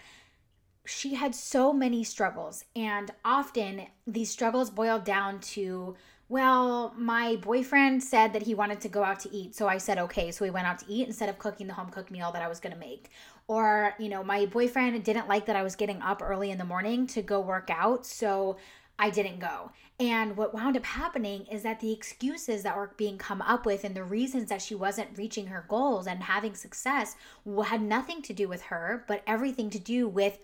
she 0.85 1.15
had 1.15 1.35
so 1.35 1.73
many 1.73 2.03
struggles, 2.03 2.65
and 2.75 3.11
often 3.23 3.87
these 4.07 4.29
struggles 4.29 4.69
boiled 4.69 5.03
down 5.03 5.39
to, 5.39 5.95
well, 6.29 6.93
my 6.97 7.35
boyfriend 7.35 8.03
said 8.03 8.33
that 8.33 8.43
he 8.43 8.55
wanted 8.55 8.81
to 8.81 8.89
go 8.89 9.03
out 9.03 9.19
to 9.21 9.31
eat. 9.31 9.55
So 9.55 9.67
I 9.67 9.77
said, 9.77 9.97
okay. 9.99 10.31
So 10.31 10.43
we 10.43 10.51
went 10.51 10.65
out 10.65 10.79
to 10.79 10.85
eat 10.91 11.07
instead 11.07 11.29
of 11.29 11.37
cooking 11.37 11.67
the 11.67 11.73
home 11.73 11.89
cooked 11.89 12.09
meal 12.09 12.31
that 12.31 12.41
I 12.41 12.47
was 12.47 12.59
going 12.59 12.73
to 12.73 12.79
make. 12.79 13.11
Or, 13.47 13.93
you 13.99 14.09
know, 14.09 14.23
my 14.23 14.47
boyfriend 14.47 15.03
didn't 15.03 15.27
like 15.27 15.45
that 15.45 15.55
I 15.55 15.61
was 15.61 15.75
getting 15.75 16.01
up 16.01 16.21
early 16.23 16.49
in 16.49 16.57
the 16.57 16.65
morning 16.65 17.05
to 17.07 17.21
go 17.21 17.39
work 17.41 17.69
out. 17.69 18.07
So 18.07 18.57
I 18.97 19.11
didn't 19.11 19.39
go. 19.39 19.71
And 19.99 20.35
what 20.35 20.53
wound 20.53 20.77
up 20.77 20.85
happening 20.85 21.45
is 21.45 21.63
that 21.63 21.79
the 21.79 21.93
excuses 21.93 22.63
that 22.63 22.75
were 22.75 22.91
being 22.97 23.17
come 23.17 23.41
up 23.41 23.65
with 23.65 23.83
and 23.83 23.95
the 23.95 24.03
reasons 24.03 24.49
that 24.49 24.61
she 24.61 24.73
wasn't 24.73 25.17
reaching 25.17 25.47
her 25.47 25.65
goals 25.69 26.07
and 26.07 26.23
having 26.23 26.55
success 26.55 27.15
had 27.65 27.81
nothing 27.81 28.21
to 28.23 28.33
do 28.33 28.47
with 28.47 28.63
her, 28.63 29.05
but 29.07 29.21
everything 29.27 29.69
to 29.69 29.79
do 29.79 30.07
with 30.07 30.39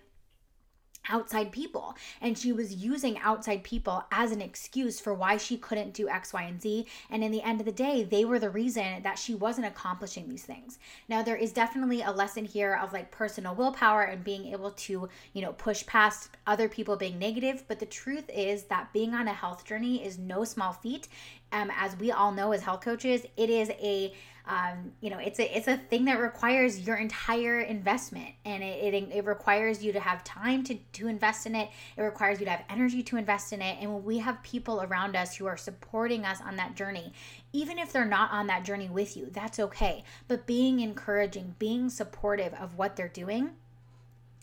outside 1.09 1.51
people. 1.51 1.95
And 2.21 2.37
she 2.37 2.51
was 2.51 2.73
using 2.73 3.17
outside 3.19 3.63
people 3.63 4.03
as 4.11 4.31
an 4.31 4.41
excuse 4.41 4.99
for 4.99 5.13
why 5.13 5.37
she 5.37 5.57
couldn't 5.57 5.93
do 5.93 6.09
x 6.09 6.33
y 6.33 6.43
and 6.43 6.61
z. 6.61 6.85
And 7.09 7.23
in 7.23 7.31
the 7.31 7.41
end 7.41 7.59
of 7.59 7.65
the 7.65 7.71
day 7.71 8.03
they 8.03 8.25
were 8.25 8.39
the 8.39 8.49
reason 8.49 9.03
that 9.03 9.19
she 9.19 9.35
wasn't 9.35 9.67
accomplishing 9.67 10.27
these 10.27 10.43
things. 10.43 10.79
Now 11.07 11.21
there 11.21 11.35
is 11.35 11.51
definitely 11.53 12.01
a 12.01 12.11
lesson 12.11 12.45
here 12.45 12.75
of 12.75 12.93
like 12.93 13.11
personal 13.11 13.55
willpower 13.55 14.03
and 14.03 14.23
being 14.23 14.47
able 14.47 14.71
to 14.71 15.09
you 15.33 15.41
know 15.41 15.53
push 15.53 15.85
past 15.85 16.29
other 16.47 16.69
people 16.69 16.95
being 16.95 17.19
negative. 17.19 17.63
But 17.67 17.79
the 17.79 17.85
truth 17.85 18.29
is 18.29 18.63
that 18.63 18.93
being 18.93 19.13
on 19.13 19.27
a 19.27 19.33
health 19.33 19.65
journey 19.65 20.05
is 20.05 20.17
no 20.17 20.43
small 20.43 20.73
feat 20.73 21.07
um, 21.51 21.71
as 21.75 21.97
we 21.97 22.11
all 22.11 22.31
know 22.31 22.51
as 22.51 22.61
health 22.61 22.81
coaches 22.81 23.25
it 23.37 23.49
is 23.49 23.69
a 23.69 24.13
um, 24.45 24.91
you 25.01 25.09
know 25.09 25.19
it's 25.19 25.39
a 25.39 25.57
it's 25.57 25.67
a 25.67 25.77
thing 25.77 26.05
that 26.05 26.19
requires 26.19 26.79
your 26.79 26.97
entire 26.97 27.61
investment. 27.61 28.29
And 28.43 28.63
it, 28.63 28.93
it, 28.93 29.09
it 29.13 29.25
requires 29.25 29.83
you 29.83 29.93
to 29.93 29.99
have 29.99 30.23
time 30.23 30.63
to 30.65 30.75
to 30.75 31.07
invest 31.07 31.45
in 31.45 31.55
it. 31.55 31.69
It 31.95 32.01
requires 32.01 32.39
you 32.39 32.45
to 32.45 32.51
have 32.51 32.63
energy 32.69 33.03
to 33.03 33.17
invest 33.17 33.53
in 33.53 33.61
it. 33.61 33.77
And 33.79 33.93
when 33.93 34.03
we 34.03 34.17
have 34.19 34.41
people 34.43 34.81
around 34.81 35.15
us 35.15 35.35
who 35.35 35.45
are 35.45 35.57
supporting 35.57 36.25
us 36.25 36.41
on 36.41 36.55
that 36.57 36.75
journey 36.75 37.13
even 37.53 37.77
if 37.77 37.91
they're 37.91 38.05
not 38.05 38.31
on 38.31 38.47
that 38.47 38.63
journey 38.63 38.89
with 38.89 39.15
you 39.15 39.29
that's 39.31 39.59
okay. 39.59 40.03
But 40.27 40.45
being 40.45 40.79
encouraging 40.79 41.55
being 41.59 41.89
supportive 41.89 42.53
of 42.55 42.77
what 42.77 42.95
they're 42.95 43.07
doing 43.07 43.51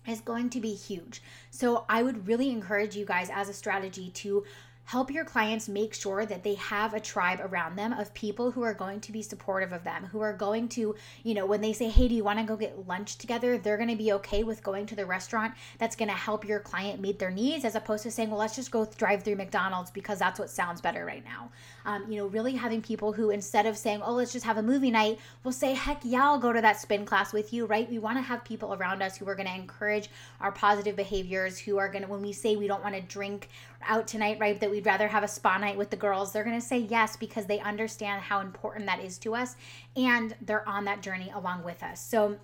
is 0.06 0.20
going 0.20 0.48
to 0.50 0.60
be 0.60 0.74
huge. 0.74 1.22
So, 1.50 1.84
I 1.88 2.02
would 2.02 2.26
really 2.26 2.50
encourage 2.50 2.96
you 2.96 3.04
guys 3.04 3.28
as 3.30 3.48
a 3.48 3.52
strategy 3.52 4.10
to 4.14 4.44
help 4.88 5.10
your 5.10 5.24
clients 5.24 5.68
make 5.68 5.92
sure 5.92 6.24
that 6.24 6.42
they 6.42 6.54
have 6.54 6.94
a 6.94 7.00
tribe 7.00 7.40
around 7.42 7.76
them 7.76 7.92
of 7.92 8.14
people 8.14 8.50
who 8.50 8.62
are 8.62 8.72
going 8.72 8.98
to 8.98 9.12
be 9.12 9.20
supportive 9.20 9.70
of 9.70 9.84
them, 9.84 10.02
who 10.06 10.20
are 10.20 10.32
going 10.32 10.66
to, 10.66 10.96
you 11.24 11.34
know, 11.34 11.44
when 11.44 11.60
they 11.60 11.74
say, 11.74 11.90
hey, 11.90 12.08
do 12.08 12.14
you 12.14 12.24
want 12.24 12.38
to 12.38 12.44
go 12.46 12.56
get 12.56 12.88
lunch 12.88 13.18
together? 13.18 13.58
They're 13.58 13.76
going 13.76 13.90
to 13.90 13.96
be 13.96 14.12
okay 14.12 14.44
with 14.44 14.62
going 14.62 14.86
to 14.86 14.96
the 14.96 15.04
restaurant 15.04 15.52
that's 15.76 15.94
going 15.94 16.08
to 16.08 16.14
help 16.14 16.42
your 16.42 16.58
client 16.58 17.02
meet 17.02 17.18
their 17.18 17.30
needs, 17.30 17.66
as 17.66 17.74
opposed 17.74 18.02
to 18.04 18.10
saying, 18.10 18.30
well, 18.30 18.38
let's 18.38 18.56
just 18.56 18.70
go 18.70 18.86
drive 18.96 19.22
through 19.22 19.36
McDonald's 19.36 19.90
because 19.90 20.18
that's 20.18 20.40
what 20.40 20.48
sounds 20.48 20.80
better 20.80 21.04
right 21.04 21.22
now. 21.22 21.50
Um, 21.88 22.04
you 22.06 22.18
know, 22.18 22.26
really 22.26 22.52
having 22.52 22.82
people 22.82 23.14
who, 23.14 23.30
instead 23.30 23.64
of 23.64 23.74
saying, 23.74 24.02
oh, 24.04 24.12
let's 24.12 24.30
just 24.30 24.44
have 24.44 24.58
a 24.58 24.62
movie 24.62 24.90
night, 24.90 25.18
will 25.42 25.52
say, 25.52 25.72
heck 25.72 26.02
yeah, 26.04 26.22
I'll 26.22 26.38
go 26.38 26.52
to 26.52 26.60
that 26.60 26.78
spin 26.78 27.06
class 27.06 27.32
with 27.32 27.50
you, 27.50 27.64
right? 27.64 27.90
We 27.90 27.98
want 27.98 28.18
to 28.18 28.22
have 28.22 28.44
people 28.44 28.74
around 28.74 29.02
us 29.02 29.16
who 29.16 29.26
are 29.26 29.34
going 29.34 29.48
to 29.48 29.54
encourage 29.54 30.10
our 30.42 30.52
positive 30.52 30.96
behaviors, 30.96 31.58
who 31.58 31.78
are 31.78 31.88
going 31.88 32.02
to, 32.02 32.08
when 32.10 32.20
we 32.20 32.34
say 32.34 32.56
we 32.56 32.66
don't 32.66 32.82
want 32.82 32.94
to 32.94 33.00
drink 33.00 33.48
out 33.86 34.06
tonight, 34.06 34.38
right? 34.38 34.60
That 34.60 34.70
we'd 34.70 34.84
rather 34.84 35.08
have 35.08 35.22
a 35.22 35.28
spa 35.28 35.56
night 35.56 35.78
with 35.78 35.88
the 35.88 35.96
girls, 35.96 36.30
they're 36.30 36.44
going 36.44 36.60
to 36.60 36.66
say 36.66 36.80
yes 36.80 37.16
because 37.16 37.46
they 37.46 37.58
understand 37.60 38.20
how 38.20 38.40
important 38.40 38.84
that 38.84 39.02
is 39.02 39.16
to 39.20 39.34
us 39.34 39.56
and 39.96 40.36
they're 40.42 40.68
on 40.68 40.84
that 40.84 41.00
journey 41.00 41.32
along 41.34 41.64
with 41.64 41.82
us. 41.82 42.04
So, 42.04 42.36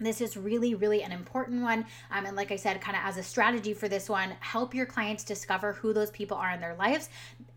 this 0.00 0.20
is 0.20 0.36
really, 0.36 0.74
really 0.74 1.04
an 1.04 1.12
important 1.12 1.62
one. 1.62 1.86
Um, 2.10 2.26
and 2.26 2.36
like 2.36 2.50
I 2.50 2.56
said, 2.56 2.80
kind 2.80 2.96
of 2.96 3.04
as 3.04 3.18
a 3.18 3.22
strategy 3.22 3.72
for 3.72 3.88
this 3.88 4.08
one, 4.08 4.32
help 4.40 4.74
your 4.74 4.86
clients 4.86 5.22
discover 5.22 5.74
who 5.74 5.92
those 5.92 6.10
people 6.10 6.36
are 6.36 6.50
in 6.50 6.60
their 6.60 6.74
lives 6.74 7.08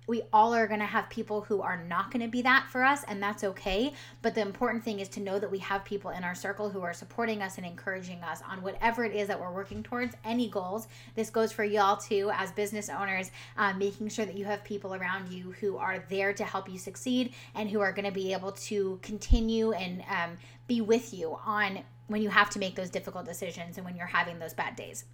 we 0.08 0.22
all 0.32 0.54
are 0.54 0.68
going 0.68 0.80
to 0.80 0.86
have 0.86 1.10
people 1.10 1.42
who 1.42 1.62
are 1.62 1.84
not 1.84 2.12
going 2.12 2.24
to 2.24 2.30
be 2.30 2.42
that 2.44 2.68
for 2.70 2.84
us, 2.84 3.04
and 3.08 3.22
that's 3.22 3.44
okay. 3.44 3.94
But 4.22 4.36
the 4.36 4.42
important 4.42 4.84
thing 4.84 5.00
is 5.00 5.10
to 5.10 5.20
know 5.20 5.40
that 5.40 5.52
we 5.52 5.60
have 5.60 5.84
people 5.86 6.12
in 6.12 6.24
our 6.24 6.36
circle 6.36 6.70
who 6.70 6.82
are 6.82 6.94
supporting 6.94 7.42
us 7.42 7.58
and 7.58 7.66
encouraging 7.66 8.24
us 8.24 8.42
on 8.50 8.62
whatever 8.62 9.04
it 9.04 9.16
is 9.16 9.28
that 9.28 9.40
we're 9.40 9.52
working 9.52 9.84
towards, 9.84 10.16
any 10.24 10.48
goals. 10.50 10.88
This 11.16 11.30
goes 11.30 11.52
for 11.52 11.64
y'all 11.64 11.98
too, 11.98 12.32
as 12.34 12.52
business 12.52 12.90
owners, 12.90 13.32
um, 13.58 13.80
making 13.80 14.10
sure 14.10 14.26
that 14.26 14.38
you 14.38 14.46
have 14.46 14.64
people 14.64 14.94
around 14.94 15.32
you 15.32 15.52
who 15.60 15.78
are 15.78 16.04
there 16.10 16.34
to 16.34 16.44
help 16.44 16.70
you 16.70 16.78
succeed 16.78 17.34
and 17.56 17.70
who 17.70 17.80
are 17.80 17.92
going 17.92 18.06
to 18.06 18.12
be 18.12 18.34
able 18.34 18.52
to 18.52 19.00
continue 19.02 19.72
and 19.72 20.04
um, 20.10 20.38
be 20.68 20.82
with 20.82 21.14
you 21.14 21.38
on 21.46 21.80
when 22.08 22.22
you 22.22 22.30
have 22.30 22.50
to 22.52 22.60
make 22.60 22.76
those 22.76 22.90
difficult 22.90 23.26
decisions 23.26 23.78
and 23.78 23.86
when 23.86 23.96
you're 23.96 24.06
having 24.06 24.40
those 24.40 24.54
bad 24.54 24.76
days. 24.76 25.06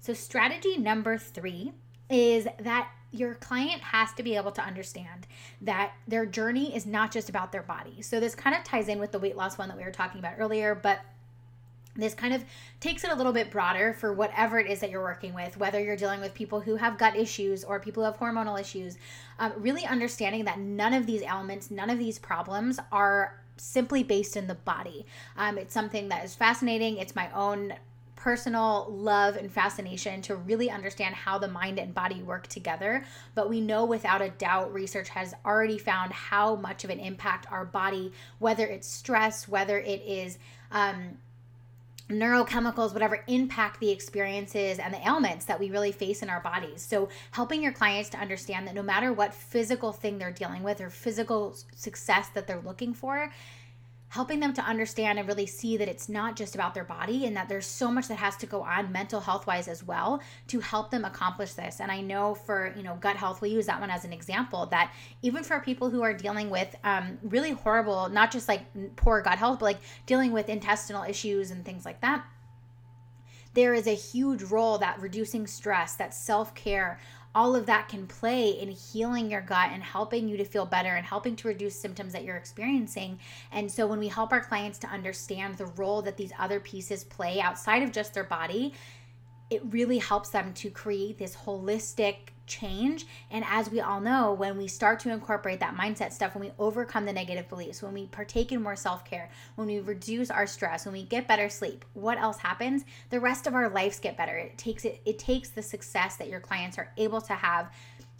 So, 0.00 0.14
strategy 0.14 0.76
number 0.78 1.18
three 1.18 1.72
is 2.08 2.46
that 2.60 2.88
your 3.10 3.34
client 3.34 3.80
has 3.80 4.12
to 4.12 4.22
be 4.22 4.36
able 4.36 4.52
to 4.52 4.62
understand 4.62 5.26
that 5.62 5.92
their 6.06 6.26
journey 6.26 6.74
is 6.74 6.86
not 6.86 7.10
just 7.10 7.28
about 7.28 7.52
their 7.52 7.62
body. 7.62 8.02
So 8.02 8.20
this 8.20 8.34
kind 8.34 8.54
of 8.54 8.64
ties 8.64 8.88
in 8.88 8.98
with 8.98 9.12
the 9.12 9.18
weight 9.18 9.36
loss 9.36 9.56
one 9.56 9.68
that 9.68 9.76
we 9.76 9.84
were 9.84 9.90
talking 9.90 10.18
about 10.18 10.34
earlier, 10.38 10.74
but 10.74 11.00
this 11.96 12.14
kind 12.14 12.32
of 12.32 12.44
takes 12.80 13.02
it 13.02 13.10
a 13.10 13.14
little 13.14 13.32
bit 13.32 13.50
broader 13.50 13.92
for 13.92 14.12
whatever 14.12 14.58
it 14.58 14.70
is 14.70 14.80
that 14.80 14.90
you're 14.90 15.02
working 15.02 15.34
with, 15.34 15.56
whether 15.56 15.80
you're 15.80 15.96
dealing 15.96 16.20
with 16.20 16.32
people 16.32 16.60
who 16.60 16.76
have 16.76 16.96
gut 16.96 17.16
issues 17.16 17.64
or 17.64 17.80
people 17.80 18.04
who 18.04 18.10
have 18.10 18.18
hormonal 18.18 18.58
issues. 18.58 18.96
Um, 19.40 19.52
really 19.56 19.84
understanding 19.84 20.44
that 20.44 20.60
none 20.60 20.94
of 20.94 21.06
these 21.06 21.22
elements, 21.22 21.70
none 21.70 21.90
of 21.90 21.98
these 21.98 22.18
problems 22.18 22.78
are 22.92 23.40
simply 23.56 24.04
based 24.04 24.36
in 24.36 24.46
the 24.46 24.54
body. 24.54 25.06
Um, 25.36 25.58
it's 25.58 25.74
something 25.74 26.08
that 26.10 26.24
is 26.24 26.36
fascinating. 26.36 26.98
It's 26.98 27.16
my 27.16 27.30
own 27.32 27.74
personal 28.28 28.86
love 28.90 29.36
and 29.36 29.50
fascination 29.50 30.20
to 30.20 30.36
really 30.36 30.70
understand 30.70 31.14
how 31.14 31.38
the 31.38 31.48
mind 31.48 31.78
and 31.78 31.94
body 31.94 32.20
work 32.20 32.46
together. 32.46 33.02
But 33.34 33.48
we 33.48 33.58
know 33.58 33.86
without 33.86 34.20
a 34.20 34.28
doubt, 34.28 34.70
research 34.70 35.08
has 35.08 35.32
already 35.46 35.78
found 35.78 36.12
how 36.12 36.54
much 36.56 36.84
of 36.84 36.90
an 36.90 37.00
impact 37.00 37.46
our 37.50 37.64
body, 37.64 38.12
whether 38.38 38.66
it's 38.66 38.86
stress, 38.86 39.48
whether 39.48 39.78
it 39.78 40.02
is, 40.02 40.36
um, 40.72 41.16
neurochemicals, 42.10 42.92
whatever 42.92 43.24
impact 43.28 43.80
the 43.80 43.88
experiences 43.88 44.78
and 44.78 44.92
the 44.92 45.08
ailments 45.08 45.46
that 45.46 45.58
we 45.58 45.70
really 45.70 45.92
face 45.92 46.22
in 46.22 46.28
our 46.28 46.40
bodies. 46.40 46.82
So, 46.82 47.08
helping 47.30 47.62
your 47.62 47.72
clients 47.72 48.10
to 48.10 48.18
understand 48.18 48.66
that 48.66 48.74
no 48.74 48.82
matter 48.82 49.10
what 49.10 49.32
physical 49.32 49.90
thing 49.90 50.18
they're 50.18 50.32
dealing 50.32 50.62
with 50.62 50.82
or 50.82 50.90
physical 50.90 51.56
success 51.74 52.28
that 52.34 52.46
they're 52.46 52.60
looking 52.60 52.92
for, 52.92 53.32
helping 54.08 54.40
them 54.40 54.52
to 54.54 54.62
understand 54.62 55.18
and 55.18 55.28
really 55.28 55.46
see 55.46 55.76
that 55.76 55.88
it's 55.88 56.08
not 56.08 56.36
just 56.36 56.54
about 56.54 56.74
their 56.74 56.84
body 56.84 57.26
and 57.26 57.36
that 57.36 57.48
there's 57.48 57.66
so 57.66 57.90
much 57.90 58.08
that 58.08 58.16
has 58.16 58.36
to 58.36 58.46
go 58.46 58.62
on 58.62 58.90
mental 58.90 59.20
health 59.20 59.46
wise 59.46 59.68
as 59.68 59.84
well 59.84 60.20
to 60.46 60.60
help 60.60 60.90
them 60.90 61.04
accomplish 61.04 61.52
this. 61.52 61.80
And 61.80 61.92
i 61.92 62.00
know 62.00 62.34
for 62.34 62.72
you 62.76 62.82
know 62.82 62.96
gut 62.96 63.16
health 63.16 63.40
we 63.40 63.50
use 63.50 63.66
that 63.66 63.80
one 63.80 63.90
as 63.90 64.04
an 64.04 64.12
example 64.12 64.66
that 64.66 64.92
even 65.22 65.44
for 65.44 65.60
people 65.60 65.90
who 65.90 66.02
are 66.02 66.14
dealing 66.14 66.50
with 66.50 66.74
um, 66.84 67.18
really 67.22 67.50
horrible 67.50 68.08
not 68.08 68.30
just 68.30 68.48
like 68.48 68.62
poor 68.96 69.20
gut 69.20 69.38
health 69.38 69.60
but 69.60 69.66
like 69.66 69.80
dealing 70.06 70.32
with 70.32 70.48
intestinal 70.48 71.04
issues 71.04 71.50
and 71.50 71.64
things 71.64 71.84
like 71.84 72.00
that 72.00 72.24
there 73.54 73.74
is 73.74 73.86
a 73.86 73.94
huge 73.94 74.42
role 74.42 74.78
that 74.78 75.00
reducing 75.00 75.46
stress 75.46 75.94
that 75.96 76.14
self-care 76.14 77.00
all 77.34 77.54
of 77.54 77.66
that 77.66 77.88
can 77.88 78.06
play 78.06 78.50
in 78.50 78.70
healing 78.70 79.30
your 79.30 79.40
gut 79.40 79.70
and 79.72 79.82
helping 79.82 80.28
you 80.28 80.36
to 80.36 80.44
feel 80.44 80.66
better 80.66 80.96
and 80.96 81.06
helping 81.06 81.36
to 81.36 81.48
reduce 81.48 81.76
symptoms 81.76 82.12
that 82.12 82.24
you're 82.24 82.36
experiencing. 82.36 83.18
And 83.52 83.70
so 83.70 83.86
when 83.86 83.98
we 83.98 84.08
help 84.08 84.32
our 84.32 84.40
clients 84.40 84.78
to 84.80 84.86
understand 84.88 85.56
the 85.56 85.66
role 85.66 86.02
that 86.02 86.16
these 86.16 86.32
other 86.38 86.58
pieces 86.58 87.04
play 87.04 87.40
outside 87.40 87.82
of 87.82 87.92
just 87.92 88.14
their 88.14 88.24
body, 88.24 88.72
it 89.50 89.62
really 89.70 89.98
helps 89.98 90.30
them 90.30 90.52
to 90.54 90.70
create 90.70 91.18
this 91.18 91.36
holistic 91.36 92.16
change. 92.48 93.06
And 93.30 93.44
as 93.46 93.70
we 93.70 93.80
all 93.80 94.00
know, 94.00 94.32
when 94.32 94.56
we 94.56 94.66
start 94.66 95.00
to 95.00 95.12
incorporate 95.12 95.60
that 95.60 95.76
mindset 95.76 96.12
stuff, 96.12 96.34
when 96.34 96.44
we 96.44 96.52
overcome 96.58 97.04
the 97.04 97.12
negative 97.12 97.48
beliefs, 97.48 97.82
when 97.82 97.94
we 97.94 98.06
partake 98.06 98.50
in 98.52 98.62
more 98.62 98.76
self 98.76 99.04
care, 99.04 99.30
when 99.54 99.66
we 99.66 99.80
reduce 99.80 100.30
our 100.30 100.46
stress, 100.46 100.84
when 100.84 100.92
we 100.92 101.04
get 101.04 101.28
better 101.28 101.48
sleep, 101.48 101.84
what 101.94 102.18
else 102.18 102.38
happens? 102.38 102.84
The 103.10 103.20
rest 103.20 103.46
of 103.46 103.54
our 103.54 103.68
lives 103.68 104.00
get 104.00 104.16
better. 104.16 104.36
It 104.36 104.58
takes 104.58 104.84
it, 104.84 105.00
it 105.04 105.18
takes 105.18 105.50
the 105.50 105.62
success 105.62 106.16
that 106.16 106.28
your 106.28 106.40
clients 106.40 106.78
are 106.78 106.90
able 106.96 107.20
to 107.22 107.34
have 107.34 107.70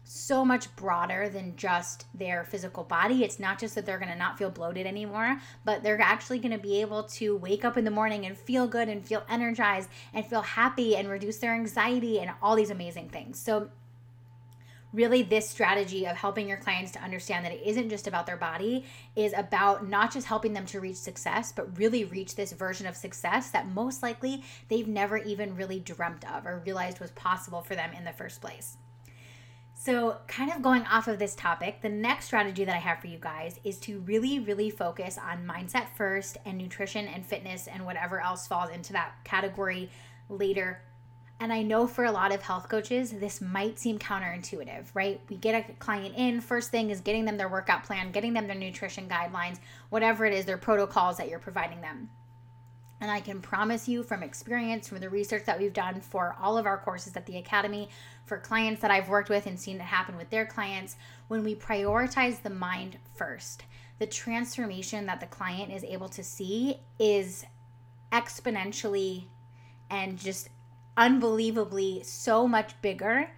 so 0.09 0.43
much 0.43 0.75
broader 0.75 1.29
than 1.29 1.55
just 1.57 2.07
their 2.15 2.43
physical 2.43 2.83
body. 2.83 3.25
It's 3.25 3.39
not 3.39 3.59
just 3.61 3.75
that 3.75 3.85
they're 3.85 3.99
going 3.99 4.11
to 4.11 4.17
not 4.17 4.39
feel 4.39 4.51
bloated 4.51 4.87
anymore, 4.87 5.39
but 5.67 5.83
they're 5.83 6.01
actually 6.01 6.39
going 6.39 6.53
to 6.53 6.59
be 6.59 6.81
able 6.81 7.03
to 7.05 7.37
wake 7.37 7.65
up 7.65 7.77
in 7.77 7.85
the 7.85 7.91
morning 7.91 8.25
and 8.25 8.37
feel 8.37 8.67
good 8.67 8.89
and 8.89 9.05
feel 9.05 9.23
energized 9.29 9.91
and 10.15 10.25
feel 10.25 10.41
happy 10.41 10.97
and 10.97 11.11
reduce 11.11 11.37
their 11.39 11.55
anxiety 11.55 12.21
and 12.21 12.31
all 12.41 12.57
these 12.57 12.71
amazing 12.71 13.11
things. 13.11 13.39
So, 13.39 13.69
really 14.93 15.23
this 15.23 15.49
strategy 15.49 16.07
of 16.07 16.17
helping 16.17 16.49
your 16.49 16.57
clients 16.57 16.93
to 16.93 17.03
understand 17.03 17.45
that 17.45 17.53
it 17.53 17.61
isn't 17.65 17.91
just 17.91 18.07
about 18.07 18.27
their 18.27 18.37
body 18.37 18.85
is 19.17 19.35
about 19.37 19.87
not 19.87 20.13
just 20.13 20.27
helping 20.27 20.55
them 20.55 20.65
to 20.65 20.81
reach 20.81 20.97
success 20.97 21.53
but 21.53 21.79
really 21.79 22.05
reach 22.05 22.35
this 22.35 22.53
version 22.53 22.87
of 22.87 22.97
success 22.97 23.51
that 23.51 23.69
most 23.69 24.03
likely 24.03 24.43
they've 24.69 24.89
never 24.89 25.19
even 25.19 25.55
really 25.57 25.79
dreamt 25.79 26.25
of 26.33 26.47
or 26.47 26.63
realized 26.65 27.01
was 27.01 27.11
possible 27.13 27.61
for 27.61 27.75
them 27.75 27.91
in 27.97 28.05
the 28.05 28.13
first 28.13 28.41
place. 28.41 28.79
So, 29.81 30.17
kind 30.27 30.51
of 30.51 30.61
going 30.61 30.83
off 30.87 31.07
of 31.07 31.21
this 31.21 31.37
topic, 31.37 31.83
the 31.83 31.89
next 31.89 32.25
strategy 32.25 32.65
that 32.65 32.75
I 32.75 32.81
have 32.81 32.99
for 32.99 33.07
you 33.07 33.19
guys 33.19 33.61
is 33.63 33.79
to 33.81 34.01
really, 34.01 34.41
really 34.41 34.71
focus 34.71 35.17
on 35.17 35.47
mindset 35.47 35.91
first 35.95 36.37
and 36.45 36.59
nutrition 36.59 37.07
and 37.07 37.25
fitness 37.25 37.69
and 37.69 37.87
whatever 37.87 38.21
else 38.21 38.49
falls 38.49 38.71
into 38.71 38.93
that 38.95 39.13
category 39.23 39.89
later 40.29 40.83
and 41.41 41.53
I 41.53 41.63
know 41.63 41.87
for 41.87 42.05
a 42.05 42.13
lot 42.13 42.35
of 42.35 42.43
health 42.43 42.69
coaches, 42.69 43.13
this 43.13 43.41
might 43.41 43.79
seem 43.79 43.99
counterintuitive, 43.99 44.87
right? 44.95 45.21
We 45.29 45.37
get 45.37 45.55
a 45.55 45.73
client 45.75 46.17
in, 46.17 46.41
first 46.41 46.71
thing 46.71 46.91
is 46.91 47.01
getting 47.01 47.25
them 47.25 47.37
their 47.37 47.49
workout 47.49 47.85
plan, 47.85 48.11
getting 48.11 48.33
them 48.33 48.49
their 48.49 48.57
nutrition 48.57 49.09
guidelines, 49.09 49.59
whatever 49.91 50.27
it 50.27 50.35
is, 50.35 50.45
their 50.45 50.59
protocols 50.59 51.17
that 51.19 51.29
you're 51.29 51.39
providing 51.39 51.81
them. 51.81 52.11
And 53.01 53.09
I 53.09 53.21
can 53.21 53.41
promise 53.41 53.89
you 53.89 54.03
from 54.03 54.25
experience, 54.25 54.89
from 54.89 54.99
the 54.99 55.09
research 55.09 55.45
that 55.45 55.61
we've 55.61 55.73
done 55.73 56.01
for 56.01 56.35
all 56.41 56.59
of 56.59 56.67
our 56.67 56.79
courses 56.79 57.17
at 57.17 57.27
the 57.27 57.39
Academy, 57.39 57.89
for 58.27 58.39
clients 58.39 58.83
that 58.83 58.91
I've 58.91 59.09
worked 59.09 59.29
with 59.29 59.47
and 59.47 59.59
seen 59.59 59.77
it 59.77 59.83
happen 59.83 60.17
with 60.17 60.31
their 60.31 60.45
clients, 60.45 60.97
when 61.29 61.45
we 61.45 61.55
prioritize 61.55 62.43
the 62.43 62.51
mind 62.51 62.99
first, 63.15 63.63
the 64.01 64.07
transformation 64.07 65.07
that 65.07 65.21
the 65.21 65.27
client 65.27 65.73
is 65.73 65.85
able 65.85 66.09
to 66.09 66.25
see 66.25 66.81
is 66.99 67.45
exponentially 68.11 69.27
and 69.91 70.19
just 70.19 70.49
unbelievably 70.99 72.03
so 72.03 72.47
much 72.47 72.75
bigger 72.83 73.31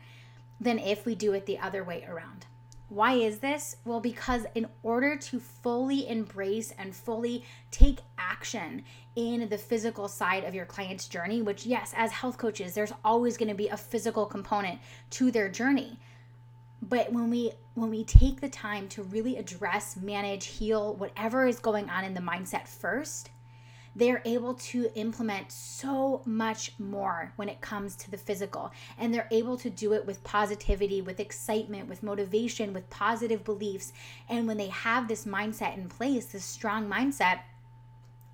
than 0.60 0.78
if 0.78 1.06
we 1.06 1.14
do 1.14 1.34
it 1.34 1.46
the 1.46 1.58
other 1.58 1.84
way 1.84 2.04
around. 2.08 2.46
Why 2.88 3.12
is 3.12 3.38
this? 3.38 3.76
Well, 3.84 4.00
because 4.00 4.46
in 4.56 4.66
order 4.82 5.16
to 5.16 5.38
fully 5.38 6.08
embrace 6.08 6.72
and 6.76 6.96
fully 6.96 7.44
take 7.70 8.00
action 8.18 8.82
in 9.14 9.48
the 9.48 9.58
physical 9.58 10.08
side 10.08 10.42
of 10.42 10.56
your 10.56 10.64
client's 10.64 11.06
journey, 11.06 11.40
which, 11.40 11.64
yes, 11.64 11.94
as 11.96 12.10
health 12.10 12.36
coaches, 12.36 12.74
there's 12.74 12.92
always 13.04 13.36
going 13.36 13.48
to 13.48 13.54
be 13.54 13.68
a 13.68 13.76
physical 13.76 14.26
component 14.26 14.80
to 15.10 15.30
their 15.30 15.48
journey. 15.48 16.00
But 16.82 17.12
when 17.12 17.30
we 17.30 17.52
when 17.74 17.90
we 17.90 18.04
take 18.04 18.40
the 18.40 18.48
time 18.48 18.88
to 18.88 19.02
really 19.04 19.36
address, 19.36 19.96
manage, 19.96 20.46
heal 20.46 20.94
whatever 20.94 21.46
is 21.46 21.60
going 21.60 21.88
on 21.90 22.04
in 22.04 22.14
the 22.14 22.20
mindset 22.20 22.66
first, 22.66 23.30
they're 23.96 24.22
able 24.24 24.54
to 24.54 24.90
implement 24.94 25.50
so 25.50 26.22
much 26.24 26.72
more 26.78 27.32
when 27.36 27.48
it 27.48 27.60
comes 27.60 27.96
to 27.96 28.10
the 28.10 28.16
physical. 28.16 28.72
And 28.98 29.12
they're 29.12 29.28
able 29.30 29.56
to 29.58 29.70
do 29.70 29.92
it 29.92 30.06
with 30.06 30.22
positivity, 30.22 31.02
with 31.02 31.20
excitement, 31.20 31.88
with 31.88 32.02
motivation, 32.02 32.72
with 32.72 32.88
positive 32.90 33.44
beliefs. 33.44 33.92
And 34.28 34.46
when 34.46 34.56
they 34.56 34.68
have 34.68 35.08
this 35.08 35.24
mindset 35.24 35.76
in 35.76 35.88
place, 35.88 36.26
this 36.26 36.44
strong 36.44 36.88
mindset, 36.88 37.40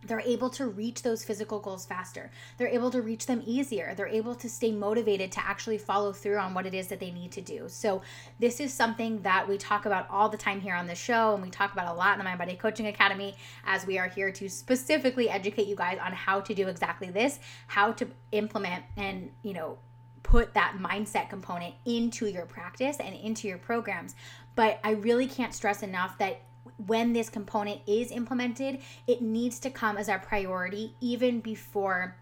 they're 0.06 0.20
able 0.20 0.50
to 0.50 0.66
reach 0.66 1.02
those 1.02 1.24
physical 1.24 1.58
goals 1.58 1.86
faster. 1.86 2.30
They're 2.56 2.68
able 2.68 2.90
to 2.90 3.02
reach 3.02 3.26
them 3.26 3.42
easier. 3.44 3.94
They're 3.96 4.06
able 4.06 4.34
to 4.36 4.48
stay 4.48 4.72
motivated 4.72 5.32
to 5.32 5.40
actually 5.46 5.78
follow 5.78 6.12
through 6.12 6.38
on 6.38 6.54
what 6.54 6.66
it 6.66 6.74
is 6.74 6.88
that 6.88 7.00
they 7.00 7.10
need 7.10 7.32
to 7.32 7.40
do. 7.40 7.68
So, 7.68 8.02
this 8.38 8.60
is 8.60 8.72
something 8.72 9.22
that 9.22 9.48
we 9.48 9.58
talk 9.58 9.86
about 9.86 10.08
all 10.10 10.28
the 10.28 10.36
time 10.36 10.60
here 10.60 10.74
on 10.74 10.86
the 10.86 10.94
show, 10.94 11.34
and 11.34 11.42
we 11.42 11.50
talk 11.50 11.72
about 11.72 11.92
a 11.92 11.96
lot 11.96 12.12
in 12.12 12.18
the 12.18 12.24
Mind 12.24 12.38
Body 12.38 12.54
Coaching 12.54 12.86
Academy 12.86 13.36
as 13.64 13.86
we 13.86 13.98
are 13.98 14.08
here 14.08 14.30
to 14.32 14.48
specifically 14.48 15.28
educate 15.28 15.66
you 15.66 15.76
guys 15.76 15.98
on 16.02 16.12
how 16.12 16.40
to 16.40 16.54
do 16.54 16.68
exactly 16.68 17.10
this, 17.10 17.38
how 17.66 17.92
to 17.92 18.06
implement 18.32 18.84
and, 18.96 19.30
you 19.42 19.52
know, 19.52 19.78
put 20.22 20.54
that 20.54 20.76
mindset 20.80 21.30
component 21.30 21.74
into 21.84 22.26
your 22.26 22.46
practice 22.46 22.96
and 22.98 23.14
into 23.14 23.46
your 23.46 23.58
programs. 23.58 24.16
But 24.56 24.80
I 24.82 24.92
really 24.92 25.28
can't 25.28 25.54
stress 25.54 25.82
enough 25.82 26.18
that 26.18 26.40
when 26.86 27.12
this 27.12 27.28
component 27.28 27.80
is 27.86 28.10
implemented, 28.10 28.80
it 29.06 29.22
needs 29.22 29.58
to 29.60 29.70
come 29.70 29.96
as 29.96 30.08
our 30.08 30.18
priority 30.18 30.94
even 31.00 31.40
before 31.40 32.16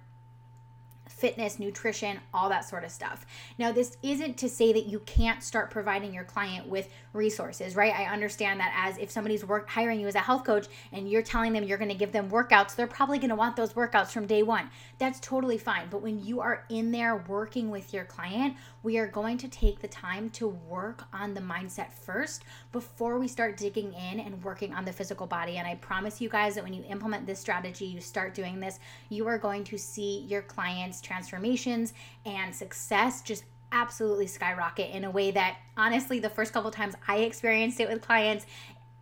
fitness, 1.09 1.59
nutrition, 1.59 2.19
all 2.33 2.49
that 2.49 2.65
sort 2.65 2.85
of 2.85 2.91
stuff. 2.91 3.25
Now, 3.59 3.73
this 3.73 3.97
isn't 4.03 4.37
to 4.39 4.49
say 4.49 4.73
that 4.73 4.87
you 4.87 5.01
can't 5.01 5.43
start 5.43 5.71
providing 5.71 6.13
your 6.13 6.25
client 6.25 6.69
with 6.69 6.89
resources, 7.15 7.77
right? 7.77 7.95
I 7.95 8.05
understand 8.13 8.61
that 8.61 8.75
as 8.77 8.99
if 8.99 9.11
somebody's 9.11 9.45
work 9.45 9.69
hiring 9.69 10.01
you 10.01 10.09
as 10.09 10.17
a 10.17 10.21
health 10.21 10.45
coach 10.45 10.67
and 10.93 11.09
you're 11.09 11.23
telling 11.23 11.53
them 11.53 11.65
you're 11.65 11.79
going 11.79 11.91
to 11.91 11.95
give 11.95 12.13
them 12.13 12.29
workouts, 12.29 12.75
they're 12.75 12.87
probably 12.87 13.19
going 13.19 13.31
to 13.31 13.37
want 13.37 13.57
those 13.57 13.73
workouts 13.73 14.09
from 14.09 14.27
day 14.27 14.43
1. 14.43 14.69
That's 14.99 15.21
totally 15.21 15.57
fine. 15.57 15.89
But 15.91 16.03
when 16.03 16.25
you 16.25 16.41
are 16.41 16.65
in 16.69 16.91
there 16.91 17.25
working 17.29 17.71
with 17.71 17.95
your 17.95 18.05
client, 18.05 18.57
we 18.83 18.99
are 18.99 19.07
going 19.07 19.39
to 19.39 19.49
take 19.49 19.81
the 19.81 19.89
time 19.89 20.29
to 20.31 20.49
work 20.49 21.05
on 21.13 21.35
the 21.35 21.41
mindset 21.41 21.93
first 21.93 22.45
before 22.73 23.19
we 23.19 23.29
start 23.29 23.57
digging 23.57 23.93
in 23.95 24.21
and 24.21 24.43
working 24.43 24.75
on 24.75 24.85
the 24.85 24.93
physical 24.93 25.27
body. 25.27 25.57
And 25.57 25.67
I 25.67 25.77
promise 25.77 26.21
you 26.21 26.29
guys 26.29 26.57
that 26.57 26.65
when 26.65 26.75
you 26.75 26.85
implement 26.89 27.27
this 27.27 27.39
strategy, 27.39 27.87
you 27.87 28.01
start 28.01 28.35
doing 28.35 28.61
this, 28.61 28.81
you 29.09 29.27
are 29.29 29.39
going 29.39 29.65
to 29.65 29.79
see 29.79 30.27
your 30.29 30.43
clients 30.43 31.01
transformations 31.01 31.95
and 32.27 32.55
success 32.55 33.23
just 33.23 33.45
absolutely 33.75 34.27
skyrocket 34.27 34.91
in 34.95 35.05
a 35.05 35.11
way 35.11 35.33
that 35.33 35.59
honestly 35.77 36.21
the 36.21 36.31
first 36.31 36.53
couple 36.53 36.71
times 36.71 36.95
I 37.07 37.19
experienced 37.19 37.81
it 37.81 37.89
with 37.89 38.01
clients 38.01 38.47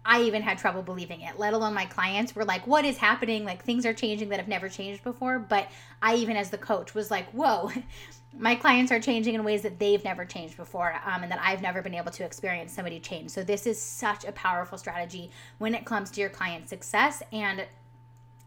I 0.05 0.23
even 0.23 0.43
had 0.43 0.59
trouble 0.59 0.83
believing 0.83 1.21
it, 1.21 1.38
let 1.38 1.55
alone 1.55 1.75
my 1.75 1.85
clients 1.85 2.35
were 2.35 2.45
like, 2.45 2.67
what 2.67 2.85
is 2.85 2.97
happening? 2.97 3.45
Like 3.45 3.64
things 3.64 3.87
are 3.87 3.95
changing 3.95 4.31
that 4.31 4.41
have 4.41 4.49
never 4.49 4.69
changed 4.69 5.05
before. 5.05 5.38
But 5.38 5.71
I, 6.00 6.17
even 6.17 6.37
as 6.37 6.50
the 6.50 6.59
coach, 6.59 6.95
was 6.95 7.11
like, 7.11 7.31
whoa, 7.31 7.71
my 8.38 8.55
clients 8.57 8.91
are 8.91 8.99
changing 8.99 9.35
in 9.35 9.45
ways 9.45 9.62
that 9.62 9.79
they've 9.79 10.02
never 10.02 10.25
changed 10.25 10.57
before 10.57 10.95
um, 11.07 11.23
and 11.23 11.31
that 11.31 11.38
I've 11.41 11.62
never 11.62 11.83
been 11.83 11.95
able 11.95 12.11
to 12.12 12.25
experience 12.25 12.73
somebody 12.73 12.99
change. 12.99 13.31
So, 13.31 13.45
this 13.45 13.67
is 13.67 13.81
such 13.81 14.25
a 14.25 14.33
powerful 14.33 14.76
strategy 14.76 15.31
when 15.59 15.75
it 15.75 15.85
comes 15.85 16.11
to 16.12 16.21
your 16.21 16.31
client 16.31 16.69
success. 16.69 17.23
And 17.33 17.64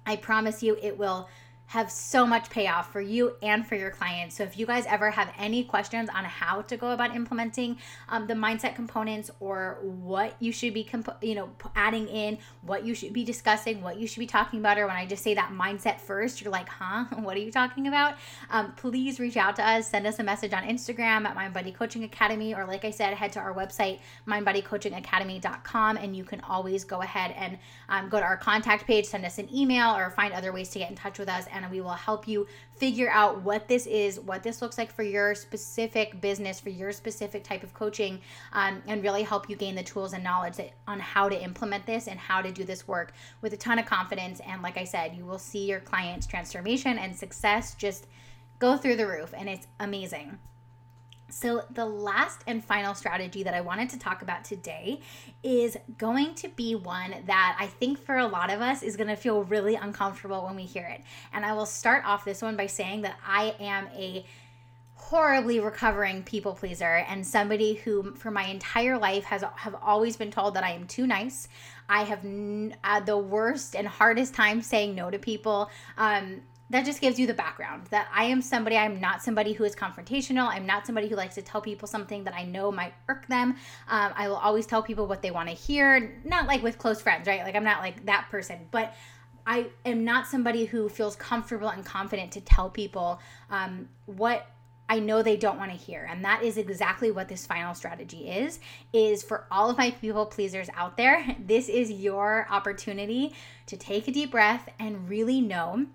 I 0.06 0.18
promise 0.18 0.62
you, 0.62 0.78
it 0.82 0.98
will 0.98 1.30
have 1.68 1.92
so 1.92 2.26
much 2.26 2.50
payoff 2.50 2.92
for 2.92 3.02
you 3.02 3.36
and 3.42 3.66
for 3.66 3.76
your 3.76 3.90
clients. 3.90 4.36
So 4.36 4.44
if 4.44 4.58
you 4.58 4.66
guys 4.66 4.86
ever 4.88 5.10
have 5.10 5.34
any 5.38 5.64
questions 5.64 6.10
on 6.10 6.24
how 6.24 6.62
to 6.62 6.78
go 6.78 6.92
about 6.92 7.16
implementing 7.16 7.78
um, 8.08 8.28
the 8.28 8.36
mindset 8.36 8.76
components 8.76 9.32
or 9.40 9.80
what 9.82 10.36
you 10.40 10.52
should 10.52 10.74
be, 10.74 10.84
comp- 10.84 11.18
you 11.22 11.34
know, 11.34 11.50
adding 11.76 12.08
in, 12.08 12.38
what 12.62 12.86
you 12.86 12.94
should 12.94 13.14
be 13.14 13.24
discussing, 13.24 13.82
what 13.82 13.98
you 13.98 14.08
should 14.08 14.20
be 14.20 14.28
talking 14.28 14.60
about, 14.60 14.78
or 14.78 14.86
when 14.86 14.96
I 14.96 15.06
just 15.06 15.24
say 15.24 15.34
that 15.34 15.52
mindset 15.52 16.00
first, 16.00 16.42
you're 16.42 16.52
like, 16.52 16.70
huh, 16.70 17.06
what 17.20 17.36
are 17.36 17.40
you 17.40 17.52
talking 17.52 17.88
about? 17.88 18.16
Um, 18.52 18.74
please 18.74 19.20
reach 19.20 19.38
out 19.38 19.56
to 19.56 19.68
us. 19.68 19.90
Send 19.90 20.06
us 20.06 20.20
a 20.20 20.24
message 20.24 20.54
on 20.54 20.64
Instagram 20.64 21.26
at 21.26 21.36
Mindbody 21.36 21.74
Coaching 21.74 22.04
Academy, 22.04 22.54
or 22.54 22.66
like 22.66 22.86
I 22.86 22.92
said, 22.92 23.14
head 23.16 23.32
to 23.34 23.40
our 23.40 23.54
website, 23.54 24.00
mindbodycoachingacademy.com, 24.28 25.98
and 25.98 26.16
you 26.16 26.24
can 26.24 26.42
always 26.42 26.84
go 26.84 27.02
ahead 27.02 27.34
and 27.36 27.58
um, 27.90 28.10
go 28.10 28.20
to 28.20 28.24
our 28.24 28.38
contact 28.38 28.86
page, 28.86 29.06
send 29.06 29.26
us 29.26 29.40
an 29.40 29.54
email, 29.54 29.96
or 29.96 30.12
find 30.12 30.34
other 30.34 30.54
ways 30.54 30.70
to 30.70 30.80
get 30.80 30.90
in 30.90 30.96
touch 30.96 31.18
with 31.18 31.30
us 31.30 31.48
and 31.56 31.72
we 31.72 31.82
will 31.82 31.90
help 31.92 32.28
you 32.28 32.46
figure 32.78 33.10
out 33.10 33.42
what 33.42 33.68
this 33.68 33.88
is, 33.88 34.20
what 34.20 34.44
this 34.44 34.62
looks 34.62 34.78
like 34.78 34.92
for 34.92 35.04
your 35.04 35.34
specific 35.34 36.20
business, 36.22 36.60
for 36.60 36.70
your 36.70 36.92
specific 36.92 37.44
type 37.44 37.64
of 37.64 37.74
coaching, 37.74 38.20
um, 38.54 38.84
and 38.88 39.02
really 39.02 39.24
help 39.24 39.50
you 39.50 39.56
gain 39.56 39.76
the 39.76 39.84
tools 39.84 40.14
and 40.14 40.24
knowledge 40.24 40.56
that, 40.58 40.72
on 40.88 41.00
how 41.00 41.30
to 41.30 41.42
implement 41.42 41.86
this 41.86 42.08
and 42.08 42.20
how 42.20 42.42
to 42.42 42.52
do 42.52 42.64
this 42.64 42.88
work 42.88 43.14
with 43.42 43.54
a 43.54 43.58
ton 43.58 43.80
of 43.80 43.86
confidence. 43.86 44.42
And 44.46 44.62
like 44.62 44.78
I 44.78 44.84
said, 44.84 45.16
you 45.16 45.26
will 45.26 45.40
see 45.40 45.66
your 45.66 45.80
client's 45.80 46.28
transformation 46.28 46.98
and 46.98 47.16
success 47.16 47.76
just 47.76 48.08
go 48.60 48.78
through 48.78 48.96
the 48.96 49.08
roof, 49.08 49.34
and 49.36 49.50
it's 49.50 49.68
amazing. 49.80 50.38
So, 51.28 51.64
the 51.72 51.86
last 51.86 52.42
and 52.46 52.64
final 52.64 52.94
strategy 52.94 53.44
that 53.44 53.54
I 53.56 53.62
wanted 53.62 53.90
to 53.90 54.00
talk 54.00 54.22
about 54.22 54.44
today 54.44 55.02
is 55.44 55.76
going 55.98 56.36
to 56.36 56.50
be 56.50 56.76
one 56.76 57.16
that 57.26 57.58
I 57.60 57.66
think 57.68 57.98
for 57.98 58.18
a 58.18 58.28
lot 58.28 58.52
of 58.52 58.62
us 58.62 58.84
is 58.84 58.96
going 58.96 59.10
to 59.10 59.16
feel 59.16 59.44
really 59.44 59.76
uncomfortable 59.76 60.46
when 60.46 60.56
we 60.56 60.64
hear 60.64 60.86
it. 60.86 61.02
And 61.34 61.44
I 61.44 61.54
will 61.54 61.66
start 61.66 62.06
off 62.06 62.26
this 62.26 62.42
one 62.42 62.56
by 62.56 62.68
saying 62.68 63.02
that 63.02 63.18
I 63.26 63.56
am 63.60 63.88
a 63.96 64.26
horribly 64.96 65.60
recovering 65.60 66.24
people 66.24 66.54
pleaser 66.54 67.06
and 67.08 67.26
somebody 67.26 67.76
who 67.76 68.16
for 68.16 68.32
my 68.32 68.46
entire 68.46 68.98
life 68.98 69.24
has 69.26 69.44
have 69.56 69.76
always 69.82 70.18
been 70.18 70.32
told 70.32 70.56
that 70.56 70.64
I 70.64 70.72
am 70.72 70.88
too 70.88 71.06
nice. 71.06 71.48
I 71.88 72.04
have 72.04 72.24
n- 72.24 72.76
uh, 72.84 73.02
the 73.02 73.18
worst 73.18 73.76
and 73.76 73.88
hardest 73.88 74.34
time 74.34 74.62
saying 74.62 74.96
no 74.96 75.12
to 75.12 75.20
people. 75.20 75.70
Um, 75.98 76.42
that 76.70 76.86
just 76.86 77.00
gives 77.00 77.20
you 77.20 77.28
the 77.28 77.34
background 77.34 77.88
that 77.88 78.08
I 78.14 78.26
am 78.26 78.42
somebody, 78.42 78.76
I'm 78.76 79.00
not 79.00 79.22
somebody 79.22 79.54
who 79.54 79.64
is 79.64 79.76
confrontational. 79.76 80.48
I'm 80.48 80.66
not 80.66 80.86
somebody 80.86 81.08
who 81.08 81.16
likes 81.16 81.36
to 81.36 81.42
tell 81.42 81.62
people 81.62 81.88
something 81.88 82.24
that 82.24 82.34
I 82.34 82.44
know 82.44 82.72
might 82.72 82.94
irk 83.08 83.28
them. 83.28 83.52
Um, 83.88 84.14
I 84.16 84.28
will 84.28 84.38
always 84.38 84.66
tell 84.66 84.82
people 84.82 85.06
what 85.06 85.22
they 85.22 85.32
want 85.32 85.50
to 85.50 85.56
hear, 85.56 86.20
not 86.24 86.48
like 86.48 86.64
with 86.64 86.78
close 86.78 87.02
friends, 87.02 87.28
right? 87.28 87.44
Like 87.44 87.56
I'm 87.56 87.64
not 87.64 87.82
like 87.82 88.06
that 88.08 88.28
person, 88.32 88.68
but 88.72 88.96
I 89.46 89.68
am 89.86 90.04
not 90.04 90.28
somebody 90.28 90.66
who 90.66 90.90
feels 90.90 91.16
comfortable 91.16 91.70
and 91.70 91.86
confident 91.86 92.32
to 92.32 92.42
tell 92.42 92.70
people 92.70 93.20
um, 93.52 93.90
what 94.06 94.48
I 94.90 95.00
know 95.00 95.22
they 95.22 95.38
don't 95.38 95.58
want 95.58 95.72
to 95.72 95.78
hear. 95.78 96.08
And 96.10 96.26
that 96.26 96.44
is 96.44 96.58
exactly 96.58 97.12
what 97.12 97.28
this 97.28 97.46
final 97.46 97.74
strategy 97.74 98.30
is 98.30 98.60
is 98.94 99.24
for 99.24 99.46
all 99.52 99.70
of 99.70 99.78
my 99.78 99.92
people 99.92 100.26
pleasers 100.26 100.70
out 100.76 100.98
there, 100.98 101.36
this 101.40 101.70
is 101.70 101.92
your 101.92 102.48
opportunity 102.50 103.34
to 103.68 103.78
take 103.78 104.08
a 104.08 104.12
deep 104.12 104.32
breath 104.32 104.70
and 104.80 105.10
really 105.10 105.42
know 105.42 105.86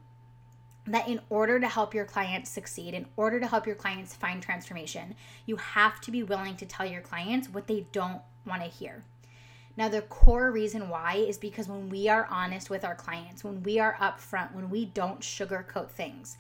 that 0.87 1.09
in 1.09 1.21
order 1.29 1.61
to 1.61 1.69
help 1.69 1.95
your 1.95 2.05
clients 2.05 2.51
succeed, 2.51 2.95
in 2.95 3.07
order 3.17 3.39
to 3.39 3.47
help 3.47 3.67
your 3.67 3.77
clients 3.77 4.15
find 4.15 4.43
transformation, 4.43 5.15
you 5.47 5.57
have 5.57 6.01
to 6.01 6.11
be 6.11 6.23
willing 6.23 6.57
to 6.57 6.67
tell 6.67 6.87
your 6.87 7.03
clients 7.03 7.49
what 7.49 7.67
they 7.67 7.87
don't 7.93 8.23
want 8.47 8.63
to 8.63 8.69
hear. 8.69 9.05
Now, 9.77 9.89
the 9.89 10.03
core 10.03 10.51
reason 10.51 10.89
why 10.89 11.15
is 11.15 11.39
because 11.39 11.69
when 11.69 11.89
we 11.89 12.09
are 12.09 12.27
honest 12.31 12.71
with 12.71 12.85
our 12.85 12.95
clients, 12.95 13.45
when 13.45 13.63
we 13.63 13.79
are 13.79 13.97
upfront, 14.01 14.53
when 14.53 14.69
we 14.69 14.87
don't 14.87 15.21
sugarcoat 15.21 15.91
things, 15.91 16.37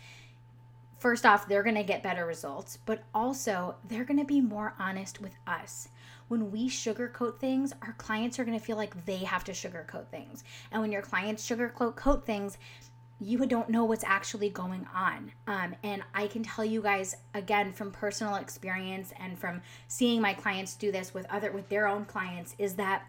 first 0.98 1.24
off, 1.24 1.48
they're 1.48 1.62
going 1.62 1.76
to 1.76 1.83
get 1.83 2.03
better 2.03 2.26
results, 2.26 2.79
but 2.85 3.05
also 3.14 3.76
they're 3.88 4.05
going 4.05 4.18
to 4.18 4.26
be 4.26 4.40
more 4.40 4.74
honest 4.79 5.20
with 5.20 5.35
us. 5.46 5.88
When 6.29 6.50
we 6.50 6.68
sugarcoat 6.68 7.38
things, 7.38 7.72
our 7.83 7.94
clients 7.94 8.38
are 8.38 8.44
going 8.44 8.59
to 8.59 8.64
feel 8.64 8.76
like 8.76 9.05
they 9.07 9.18
have 9.18 9.44
to 9.44 9.53
sugarcoat 9.53 10.09
things. 10.09 10.44
And 10.70 10.83
when 10.83 10.92
your 10.92 11.03
clients 11.03 11.48
sugarcoat 11.48 12.24
things, 12.24 12.59
you 13.20 13.44
don't 13.46 13.68
know 13.68 13.85
what's 13.85 14.04
actually 14.04 14.48
going 14.48 14.87
on. 14.94 15.33
Um, 15.46 15.74
and 15.83 16.02
I 16.14 16.26
can 16.26 16.42
tell 16.42 16.64
you 16.64 16.80
guys 16.80 17.16
again 17.35 17.72
from 17.72 17.90
personal 17.92 18.37
experience 18.37 19.12
and 19.18 19.38
from 19.38 19.61
seeing 19.88 20.20
my 20.20 20.33
clients 20.33 20.74
do 20.74 20.90
this 20.90 21.12
with 21.12 21.26
other 21.30 21.52
with 21.52 21.68
their 21.68 21.87
own 21.87 22.06
clients 22.06 22.54
is 22.59 22.74
that 22.74 23.06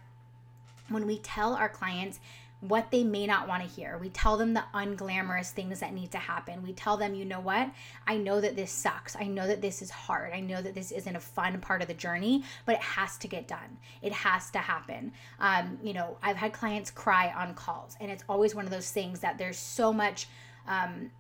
when 0.89 1.08
we 1.08 1.17
tell 1.19 1.54
our 1.54 1.69
clients 1.69 2.19
what 2.62 2.91
they 2.91 3.04
may 3.04 3.26
not 3.26 3.47
want 3.47 3.63
to 3.63 3.69
hear. 3.69 3.97
We 3.97 4.10
tell 4.10 4.38
them 4.38 4.54
the 4.54 4.63
unglamorous 4.74 5.50
things 5.50 5.80
that 5.80 5.93
need 5.93 6.12
to 6.12 6.19
happen. 6.19 6.62
We 6.62 6.74
tell 6.74 6.95
them, 6.95 7.15
you 7.15 7.26
know 7.26 7.39
what? 7.39 7.71
I 8.06 8.17
know 8.17 8.39
that 8.39 8.56
this 8.56 8.71
sucks. 8.71 9.15
I 9.15 9.24
know 9.24 9.47
that 9.47 9.62
this 9.62 9.82
is 9.82 9.89
hard. 9.89 10.32
I 10.32 10.41
know 10.41 10.62
that 10.62 10.76
this 10.76 10.91
isn't 10.91 11.15
a 11.15 11.19
fun 11.19 11.60
part 11.60 11.82
of 11.82 11.88
the 11.88 11.95
journey, 11.95 12.43
but 12.65 12.76
it 12.76 12.82
has 12.82 13.17
to 13.19 13.28
get 13.28 13.47
done. 13.47 13.78
It 14.04 14.13
has 14.13 14.52
to 14.52 14.60
happen. 14.60 15.12
Um, 15.39 15.80
you 15.84 15.93
know, 15.93 16.17
I've 16.21 16.38
had 16.38 16.54
clients 16.54 16.91
cry 16.91 17.34
on 17.36 17.56
calls, 17.56 17.97
and 18.00 18.12
it's 18.12 18.24
always 18.30 18.54
one 18.54 18.65
of 18.65 18.71
those 18.71 18.91
things 18.91 19.21
that 19.21 19.38
there's 19.38 19.58
so 19.58 19.91
much. 19.91 20.28
Um, 20.67 21.12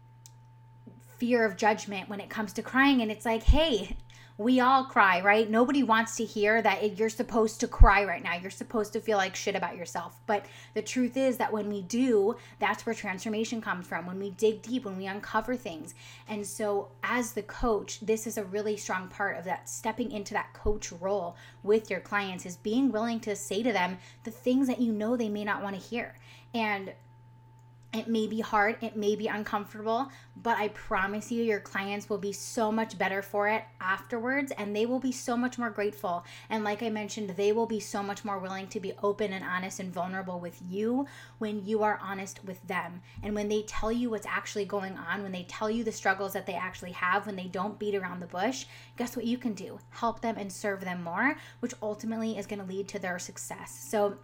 fear 1.17 1.45
of 1.45 1.55
judgment 1.55 2.09
when 2.09 2.19
it 2.19 2.31
comes 2.31 2.51
to 2.51 2.63
crying 2.63 2.99
and 3.03 3.11
it's 3.11 3.25
like 3.25 3.43
hey 3.43 3.95
we 4.37 4.59
all 4.59 4.85
cry, 4.85 5.21
right? 5.21 5.49
Nobody 5.49 5.83
wants 5.83 6.15
to 6.17 6.25
hear 6.25 6.61
that 6.61 6.97
you're 6.97 7.09
supposed 7.09 7.59
to 7.59 7.67
cry 7.67 8.03
right 8.05 8.23
now. 8.23 8.35
You're 8.35 8.51
supposed 8.51 8.93
to 8.93 9.01
feel 9.01 9.17
like 9.17 9.35
shit 9.35 9.55
about 9.55 9.75
yourself. 9.75 10.19
But 10.25 10.45
the 10.73 10.81
truth 10.81 11.17
is 11.17 11.37
that 11.37 11.51
when 11.51 11.69
we 11.69 11.81
do, 11.81 12.35
that's 12.59 12.85
where 12.85 12.95
transformation 12.95 13.61
comes 13.61 13.87
from. 13.87 14.05
When 14.05 14.19
we 14.19 14.31
dig 14.31 14.61
deep, 14.61 14.85
when 14.85 14.97
we 14.97 15.07
uncover 15.07 15.55
things. 15.55 15.93
And 16.27 16.45
so, 16.45 16.89
as 17.03 17.33
the 17.33 17.43
coach, 17.43 17.99
this 18.01 18.25
is 18.25 18.37
a 18.37 18.43
really 18.43 18.77
strong 18.77 19.07
part 19.07 19.37
of 19.37 19.45
that 19.45 19.69
stepping 19.69 20.11
into 20.11 20.33
that 20.33 20.53
coach 20.53 20.91
role 20.91 21.35
with 21.63 21.89
your 21.89 21.99
clients 21.99 22.45
is 22.45 22.57
being 22.57 22.91
willing 22.91 23.19
to 23.21 23.35
say 23.35 23.61
to 23.63 23.71
them 23.71 23.97
the 24.23 24.31
things 24.31 24.67
that 24.67 24.81
you 24.81 24.91
know 24.91 25.15
they 25.15 25.29
may 25.29 25.43
not 25.43 25.61
want 25.63 25.75
to 25.75 25.81
hear. 25.81 26.15
And 26.53 26.93
it 27.93 28.07
may 28.07 28.25
be 28.25 28.39
hard, 28.39 28.77
it 28.81 28.95
may 28.95 29.15
be 29.15 29.27
uncomfortable, 29.27 30.09
but 30.41 30.57
I 30.57 30.69
promise 30.69 31.29
you, 31.31 31.43
your 31.43 31.59
clients 31.59 32.09
will 32.09 32.17
be 32.17 32.31
so 32.31 32.71
much 32.71 32.97
better 32.97 33.21
for 33.21 33.49
it 33.49 33.63
afterwards 33.81 34.53
and 34.57 34.73
they 34.73 34.85
will 34.85 34.99
be 34.99 35.11
so 35.11 35.35
much 35.35 35.57
more 35.57 35.69
grateful. 35.69 36.25
And 36.49 36.63
like 36.63 36.81
I 36.81 36.89
mentioned, 36.89 37.31
they 37.31 37.51
will 37.51 37.65
be 37.65 37.81
so 37.81 38.01
much 38.01 38.23
more 38.23 38.39
willing 38.39 38.67
to 38.67 38.79
be 38.79 38.93
open 39.03 39.33
and 39.33 39.43
honest 39.43 39.81
and 39.81 39.93
vulnerable 39.93 40.39
with 40.39 40.61
you 40.69 41.05
when 41.39 41.65
you 41.65 41.83
are 41.83 41.99
honest 42.01 42.45
with 42.45 42.65
them. 42.65 43.01
And 43.23 43.35
when 43.35 43.49
they 43.49 43.63
tell 43.63 43.91
you 43.91 44.09
what's 44.09 44.25
actually 44.25 44.65
going 44.65 44.97
on, 44.97 45.21
when 45.21 45.33
they 45.33 45.43
tell 45.43 45.69
you 45.69 45.83
the 45.83 45.91
struggles 45.91 46.31
that 46.33 46.45
they 46.45 46.53
actually 46.53 46.93
have, 46.93 47.25
when 47.25 47.35
they 47.35 47.47
don't 47.47 47.77
beat 47.77 47.95
around 47.95 48.21
the 48.21 48.25
bush, 48.27 48.65
guess 48.97 49.17
what 49.17 49.25
you 49.25 49.37
can 49.37 49.53
do? 49.53 49.79
Help 49.89 50.21
them 50.21 50.37
and 50.37 50.51
serve 50.51 50.81
them 50.81 51.03
more, 51.03 51.35
which 51.59 51.73
ultimately 51.81 52.37
is 52.37 52.47
going 52.47 52.59
to 52.61 52.65
lead 52.65 52.87
to 52.87 52.99
their 52.99 53.19
success. 53.19 53.77
So, 53.89 54.17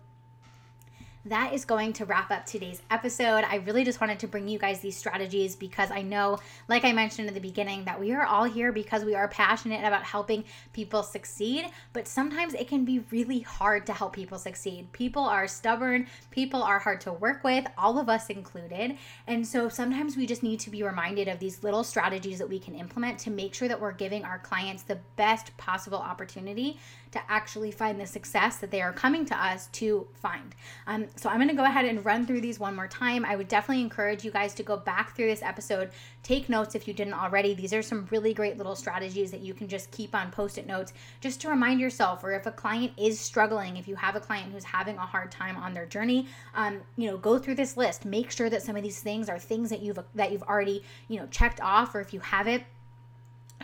that 1.30 1.54
is 1.54 1.66
going 1.66 1.92
to 1.94 2.06
wrap 2.06 2.32
up 2.32 2.46
today's 2.46 2.82
episode. 2.90 3.44
I 3.44 3.58
really 3.66 3.84
just 3.84 4.00
wanted 4.00 4.20
to 4.20 4.28
bring 4.28 4.48
you 4.48 4.58
guys 4.58 4.80
these 4.80 4.96
strategies 4.96 5.56
because 5.56 5.92
I 5.92 6.02
know, 6.02 6.40
like 6.70 6.86
I 6.86 6.94
mentioned 6.94 7.28
in 7.28 7.34
the 7.34 7.42
beginning, 7.42 7.84
that 7.86 8.00
we 8.00 8.14
are 8.14 8.26
all 8.26 8.46
here 8.46 8.72
because 8.72 9.04
we 9.04 9.14
are 9.14 9.28
passionate 9.28 9.84
about 9.84 10.04
helping 10.04 10.46
people 10.72 11.04
succeed, 11.04 11.66
but 11.92 12.08
sometimes 12.08 12.54
it 12.54 12.68
can 12.68 12.86
be 12.86 13.00
really 13.12 13.42
hard 13.42 13.86
to 13.88 13.94
help 13.94 14.14
people 14.14 14.38
succeed. 14.38 14.92
People 14.94 15.24
are 15.24 15.48
stubborn, 15.48 16.08
people 16.32 16.64
are 16.64 16.80
hard 16.80 17.02
to 17.02 17.12
work 17.12 17.44
with, 17.44 17.66
all 17.78 18.00
of 18.00 18.08
us 18.08 18.30
included. 18.30 18.98
And 19.28 19.46
so 19.46 19.68
sometimes 19.68 20.16
we 20.16 20.26
just 20.26 20.44
need 20.44 20.60
to 20.62 20.70
be 20.70 20.84
reminded 20.84 21.28
of 21.28 21.40
these 21.40 21.64
little 21.64 21.84
strategies 21.84 22.40
that 22.40 22.50
we 22.50 22.60
can 22.60 22.76
implement 22.76 23.20
to 23.20 23.32
make 23.32 23.54
sure 23.54 23.68
that 23.68 23.82
we're 23.82 23.92
giving 23.92 24.24
our 24.24 24.40
clients 24.40 24.84
the 24.84 25.00
best 25.18 25.56
possible 25.58 25.98
opportunity 25.98 26.80
to 27.12 27.22
actually 27.30 27.72
find 27.72 28.00
the 28.00 28.06
success 28.06 28.58
that 28.58 28.72
they 28.72 28.82
are 28.82 28.94
coming 28.94 29.26
to 29.26 29.36
us 29.44 29.68
to 29.68 30.08
find. 30.14 30.56
Um, 30.86 31.08
so 31.18 31.30
I'm 31.30 31.38
going 31.38 31.50
to 31.50 31.56
go 31.56 31.66
ahead 31.66 31.86
and 31.86 32.06
run 32.06 32.26
through 32.26 32.42
these 32.42 32.60
one 32.60 32.76
more 32.76 32.88
time. 32.88 33.26
I 33.26 33.36
would 33.36 33.48
definitely 33.48 33.84
encourage 33.84 34.24
you 34.24 34.32
guys 34.32 34.54
to 34.56 34.64
go 34.64 34.78
back 34.78 35.16
through 35.16 35.28
this 35.28 35.42
episode, 35.42 35.90
take 36.24 36.48
notes 36.48 36.76
if 36.76 36.88
you 36.88 36.94
didn't 36.94 37.14
already. 37.14 37.54
These 37.54 37.74
are 37.74 37.82
some 37.82 38.08
really 38.12 38.34
great 38.34 38.58
little 38.58 38.76
strategies 38.76 39.32
that 39.32 39.42
you 39.42 39.54
can 39.54 39.68
just 39.68 39.90
keep 39.92 40.14
on 40.14 40.32
post 40.32 40.58
it 40.58 40.68
notes 40.68 40.94
just 41.20 41.42
to 41.42 41.50
remind 41.50 41.80
yourself, 41.80 42.24
or 42.24 42.32
if 42.34 42.46
a 42.46 42.52
client 42.52 42.94
is 42.98 43.20
struggling, 43.20 43.78
if 43.78 43.88
you 43.88 43.96
have 43.96 44.16
a 44.16 44.20
client 44.20 44.54
who's 44.54 44.64
having 44.64 44.98
a 44.98 45.02
hard 45.02 45.32
time 45.32 45.58
on 45.58 45.74
their 45.74 45.86
journey, 45.86 46.28
um, 46.56 46.80
you 46.96 47.10
know, 47.10 47.18
go 47.18 47.38
through 47.38 47.56
this 47.56 47.78
list. 47.78 48.06
Make 48.06 48.32
sure 48.32 48.50
that 48.50 48.62
some 48.62 48.76
of 48.76 48.84
these 48.84 49.00
things 49.00 49.28
are 49.30 49.40
things 49.40 49.70
that 49.70 49.82
you've 49.82 50.00
that 50.16 50.32
you've 50.32 50.44
already 50.44 50.84
you 51.08 51.20
know 51.20 51.28
checked 51.28 51.62
off, 51.62 51.96
or 51.96 52.02
if 52.02 52.14
you 52.14 52.20
have 52.20 52.48
it 52.48 52.64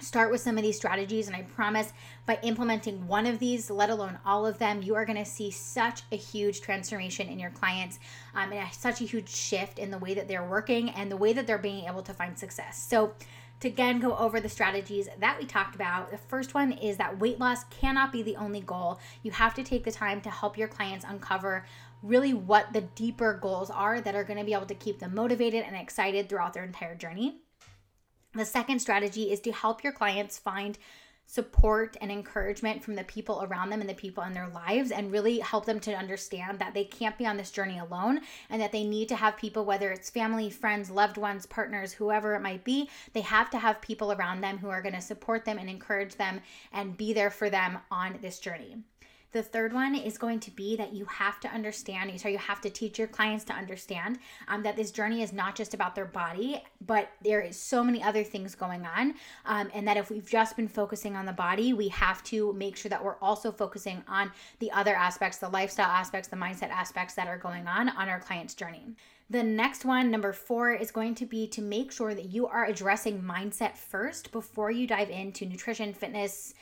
start 0.03 0.29
with 0.29 0.41
some 0.41 0.57
of 0.57 0.63
these 0.63 0.75
strategies 0.75 1.27
and 1.27 1.35
i 1.35 1.41
promise 1.41 1.93
by 2.25 2.37
implementing 2.43 3.07
one 3.07 3.25
of 3.25 3.39
these 3.39 3.69
let 3.69 3.89
alone 3.89 4.17
all 4.25 4.45
of 4.45 4.59
them 4.59 4.81
you 4.81 4.95
are 4.95 5.05
going 5.05 5.17
to 5.17 5.25
see 5.25 5.49
such 5.49 6.01
a 6.11 6.15
huge 6.15 6.61
transformation 6.61 7.27
in 7.27 7.39
your 7.39 7.51
clients 7.51 7.99
um, 8.35 8.51
and 8.51 8.67
a, 8.67 8.73
such 8.73 9.01
a 9.01 9.05
huge 9.05 9.29
shift 9.29 9.79
in 9.79 9.91
the 9.91 9.97
way 9.97 10.13
that 10.13 10.27
they're 10.27 10.47
working 10.47 10.89
and 10.91 11.11
the 11.11 11.17
way 11.17 11.33
that 11.33 11.47
they're 11.47 11.57
being 11.57 11.85
able 11.85 12.01
to 12.01 12.13
find 12.13 12.37
success 12.37 12.77
so 12.77 13.13
to 13.63 13.69
again 13.69 14.01
go 14.01 14.15
over 14.17 14.41
the 14.41 14.49
strategies 14.49 15.07
that 15.19 15.39
we 15.39 15.45
talked 15.45 15.73
about. 15.73 16.11
The 16.11 16.17
first 16.17 16.53
one 16.53 16.73
is 16.73 16.97
that 16.97 17.17
weight 17.17 17.39
loss 17.39 17.63
cannot 17.65 18.11
be 18.11 18.21
the 18.21 18.35
only 18.35 18.59
goal. 18.59 18.99
You 19.21 19.31
have 19.31 19.53
to 19.53 19.63
take 19.63 19.85
the 19.85 19.91
time 19.91 20.19
to 20.21 20.29
help 20.29 20.57
your 20.57 20.67
clients 20.67 21.05
uncover 21.07 21.65
really 22.01 22.33
what 22.33 22.73
the 22.73 22.81
deeper 22.81 23.39
goals 23.41 23.69
are 23.69 24.01
that 24.01 24.15
are 24.15 24.25
going 24.25 24.37
to 24.37 24.43
be 24.43 24.53
able 24.53 24.65
to 24.65 24.75
keep 24.75 24.99
them 24.99 25.15
motivated 25.15 25.63
and 25.63 25.77
excited 25.77 26.27
throughout 26.27 26.53
their 26.53 26.65
entire 26.65 26.95
journey. 26.95 27.37
The 28.35 28.45
second 28.45 28.79
strategy 28.79 29.31
is 29.31 29.39
to 29.41 29.51
help 29.51 29.83
your 29.83 29.93
clients 29.93 30.39
find 30.39 30.77
support 31.25 31.95
and 32.01 32.11
encouragement 32.11 32.83
from 32.83 32.95
the 32.95 33.03
people 33.03 33.43
around 33.43 33.69
them 33.69 33.79
and 33.79 33.89
the 33.89 33.93
people 33.93 34.23
in 34.23 34.33
their 34.33 34.49
lives 34.49 34.91
and 34.91 35.11
really 35.11 35.39
help 35.39 35.65
them 35.65 35.79
to 35.79 35.93
understand 35.93 36.59
that 36.59 36.73
they 36.73 36.83
can't 36.83 37.17
be 37.17 37.25
on 37.25 37.37
this 37.37 37.51
journey 37.51 37.79
alone 37.79 38.19
and 38.49 38.61
that 38.61 38.71
they 38.71 38.83
need 38.83 39.07
to 39.07 39.15
have 39.15 39.37
people 39.37 39.65
whether 39.65 39.91
it's 39.91 40.09
family, 40.09 40.49
friends, 40.49 40.89
loved 40.89 41.17
ones, 41.17 41.45
partners, 41.45 41.93
whoever 41.93 42.35
it 42.35 42.41
might 42.41 42.63
be, 42.63 42.89
they 43.13 43.21
have 43.21 43.49
to 43.49 43.57
have 43.57 43.81
people 43.81 44.11
around 44.11 44.41
them 44.41 44.57
who 44.57 44.69
are 44.69 44.81
going 44.81 44.95
to 44.95 45.01
support 45.01 45.45
them 45.45 45.57
and 45.57 45.69
encourage 45.69 46.15
them 46.15 46.41
and 46.71 46.97
be 46.97 47.13
there 47.13 47.31
for 47.31 47.49
them 47.49 47.77
on 47.89 48.17
this 48.21 48.39
journey. 48.39 48.77
The 49.33 49.41
third 49.41 49.73
one 49.73 49.95
is 49.95 50.19
going 50.19 50.39
to 50.41 50.51
be 50.51 50.75
that 50.75 50.93
you 50.93 51.05
have 51.05 51.39
to 51.39 51.47
understand, 51.47 52.21
so 52.21 52.29
you 52.29 52.37
have 52.37 52.61
to 52.61 52.69
teach 52.69 52.99
your 52.99 53.07
clients 53.07 53.43
to 53.45 53.53
understand 53.53 54.19
um, 54.47 54.61
that 54.61 54.75
this 54.75 54.91
journey 54.91 55.23
is 55.23 55.33
not 55.33 55.55
just 55.55 55.73
about 55.73 55.95
their 55.95 56.05
body, 56.05 56.61
but 56.85 57.09
there 57.23 57.41
is 57.41 57.59
so 57.59 57.83
many 57.83 58.03
other 58.03 58.23
things 58.23 58.53
going 58.53 58.85
on. 58.85 59.15
Um, 59.45 59.71
and 59.73 59.87
that 59.87 59.97
if 59.97 60.11
we've 60.11 60.29
just 60.29 60.55
been 60.55 60.67
focusing 60.67 61.15
on 61.15 61.25
the 61.25 61.33
body, 61.33 61.73
we 61.73 61.87
have 61.87 62.23
to 62.25 62.53
make 62.53 62.77
sure 62.77 62.89
that 62.89 63.03
we're 63.03 63.17
also 63.23 63.51
focusing 63.51 64.03
on 64.07 64.31
the 64.59 64.71
other 64.71 64.93
aspects, 64.93 65.39
the 65.39 65.49
lifestyle 65.49 65.89
aspects, 65.89 66.27
the 66.27 66.37
mindset 66.37 66.69
aspects 66.69 67.15
that 67.15 67.27
are 67.27 67.39
going 67.39 67.67
on 67.67 67.89
on 67.89 68.09
our 68.09 68.19
client's 68.19 68.53
journey. 68.53 68.95
The 69.31 69.41
next 69.41 69.83
one, 69.83 70.11
number 70.11 70.31
four, 70.31 70.73
is 70.73 70.91
going 70.91 71.15
to 71.15 71.25
be 71.25 71.47
to 71.47 71.61
make 71.61 71.91
sure 71.91 72.13
that 72.13 72.25
you 72.25 72.45
are 72.45 72.65
addressing 72.65 73.23
mindset 73.23 73.77
first 73.77 74.31
before 74.31 74.69
you 74.69 74.85
dive 74.85 75.09
into 75.09 75.47
nutrition, 75.47 75.91
fitness, 75.91 76.53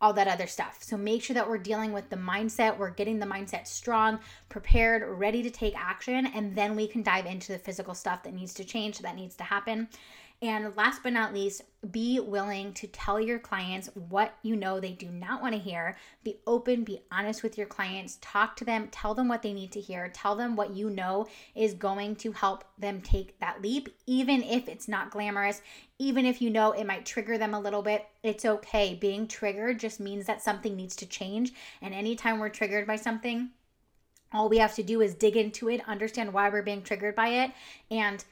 all 0.00 0.12
that 0.14 0.28
other 0.28 0.46
stuff. 0.46 0.78
So 0.80 0.96
make 0.96 1.22
sure 1.22 1.34
that 1.34 1.48
we're 1.48 1.58
dealing 1.58 1.92
with 1.92 2.08
the 2.08 2.16
mindset, 2.16 2.78
we're 2.78 2.90
getting 2.90 3.18
the 3.18 3.26
mindset 3.26 3.66
strong, 3.66 4.18
prepared, 4.48 5.02
ready 5.18 5.42
to 5.42 5.50
take 5.50 5.78
action, 5.78 6.26
and 6.26 6.56
then 6.56 6.74
we 6.74 6.86
can 6.86 7.02
dive 7.02 7.26
into 7.26 7.52
the 7.52 7.58
physical 7.58 7.94
stuff 7.94 8.22
that 8.22 8.34
needs 8.34 8.54
to 8.54 8.64
change, 8.64 8.98
that 8.98 9.16
needs 9.16 9.36
to 9.36 9.44
happen. 9.44 9.88
And 10.42 10.74
last 10.74 11.02
but 11.02 11.12
not 11.12 11.34
least, 11.34 11.62
be 11.90 12.18
willing 12.18 12.72
to 12.74 12.86
tell 12.86 13.20
your 13.20 13.38
clients 13.38 13.90
what 13.94 14.38
you 14.42 14.56
know 14.56 14.80
they 14.80 14.92
do 14.92 15.10
not 15.10 15.42
want 15.42 15.54
to 15.54 15.60
hear. 15.60 15.98
Be 16.24 16.38
open, 16.46 16.82
be 16.82 17.02
honest 17.12 17.42
with 17.42 17.58
your 17.58 17.66
clients, 17.66 18.18
talk 18.22 18.56
to 18.56 18.64
them, 18.64 18.88
tell 18.90 19.14
them 19.14 19.28
what 19.28 19.42
they 19.42 19.52
need 19.52 19.70
to 19.72 19.80
hear, 19.80 20.08
tell 20.08 20.34
them 20.34 20.56
what 20.56 20.74
you 20.74 20.88
know 20.88 21.26
is 21.54 21.74
going 21.74 22.16
to 22.16 22.32
help 22.32 22.64
them 22.78 23.02
take 23.02 23.38
that 23.40 23.60
leap, 23.60 23.94
even 24.06 24.42
if 24.42 24.66
it's 24.66 24.88
not 24.88 25.10
glamorous, 25.10 25.60
even 25.98 26.24
if 26.24 26.40
you 26.40 26.48
know 26.48 26.72
it 26.72 26.86
might 26.86 27.04
trigger 27.04 27.36
them 27.36 27.52
a 27.52 27.60
little 27.60 27.82
bit. 27.82 28.06
It's 28.22 28.46
okay. 28.46 28.94
Being 28.94 29.28
triggered 29.28 29.78
just 29.78 30.00
means 30.00 30.26
that 30.26 30.42
something 30.42 30.74
needs 30.74 30.96
to 30.96 31.06
change. 31.06 31.52
And 31.82 31.92
anytime 31.92 32.38
we're 32.38 32.48
triggered 32.48 32.86
by 32.86 32.96
something, 32.96 33.50
all 34.32 34.48
we 34.48 34.58
have 34.58 34.74
to 34.76 34.82
do 34.82 35.02
is 35.02 35.14
dig 35.14 35.36
into 35.36 35.68
it, 35.68 35.86
understand 35.86 36.32
why 36.32 36.48
we're 36.48 36.62
being 36.62 36.82
triggered 36.82 37.14
by 37.14 37.28
it, 37.28 37.50
and 37.90 38.24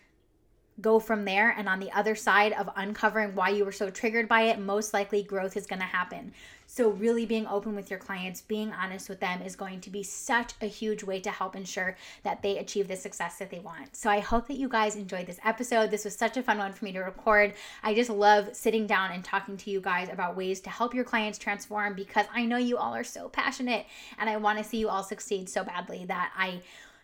go 0.80 0.98
from 0.98 1.24
there. 1.24 1.50
And 1.50 1.68
on 1.68 1.80
the 1.80 1.92
other 1.92 2.14
side 2.14 2.52
of 2.52 2.70
uncovering 2.76 3.34
why 3.34 3.50
you 3.50 3.64
were 3.64 3.72
so 3.72 3.90
triggered 3.90 4.28
by 4.28 4.42
it, 4.42 4.58
most 4.58 4.94
likely 4.94 5.22
growth 5.22 5.56
is 5.56 5.66
going 5.66 5.80
to 5.80 5.86
happen. 5.86 6.32
So, 6.70 6.90
really 6.90 7.24
being 7.24 7.46
open 7.46 7.74
with 7.74 7.88
your 7.88 7.98
clients, 7.98 8.42
being 8.42 8.74
honest 8.74 9.08
with 9.08 9.20
them 9.20 9.40
is 9.40 9.56
going 9.56 9.80
to 9.80 9.90
be 9.90 10.02
such 10.02 10.52
a 10.60 10.66
huge 10.66 11.02
way 11.02 11.18
to 11.20 11.30
help 11.30 11.56
ensure 11.56 11.96
that 12.24 12.42
they 12.42 12.58
achieve 12.58 12.88
the 12.88 12.96
success 12.96 13.38
that 13.38 13.50
they 13.50 13.58
want. 13.58 13.96
So, 13.96 14.10
I 14.10 14.20
hope 14.20 14.48
that 14.48 14.58
you 14.58 14.68
guys 14.68 14.94
enjoyed 14.94 15.26
this 15.26 15.40
episode. 15.42 15.90
This 15.90 16.04
was 16.04 16.14
such 16.14 16.36
a 16.36 16.42
fun 16.42 16.58
one 16.58 16.74
for 16.74 16.84
me 16.84 16.92
to 16.92 17.00
record. 17.00 17.54
I 17.82 17.94
just 17.94 18.10
love 18.10 18.54
sitting 18.54 18.86
down 18.86 19.12
and 19.12 19.24
talking 19.24 19.56
to 19.56 19.70
you 19.70 19.80
guys 19.80 20.10
about 20.10 20.36
ways 20.36 20.60
to 20.60 20.70
help 20.70 20.92
your 20.92 21.04
clients 21.04 21.38
transform 21.38 21.94
because 21.94 22.26
I 22.34 22.44
know 22.44 22.58
you 22.58 22.76
all 22.76 22.94
are 22.94 23.02
so 23.02 23.30
passionate 23.30 23.86
and 24.18 24.28
I 24.28 24.36
want 24.36 24.58
to 24.58 24.64
see 24.64 24.76
you 24.76 24.90
all 24.90 25.02
succeed 25.02 25.48
so 25.48 25.64
badly 25.64 26.04
that 26.04 26.32
I 26.36 26.60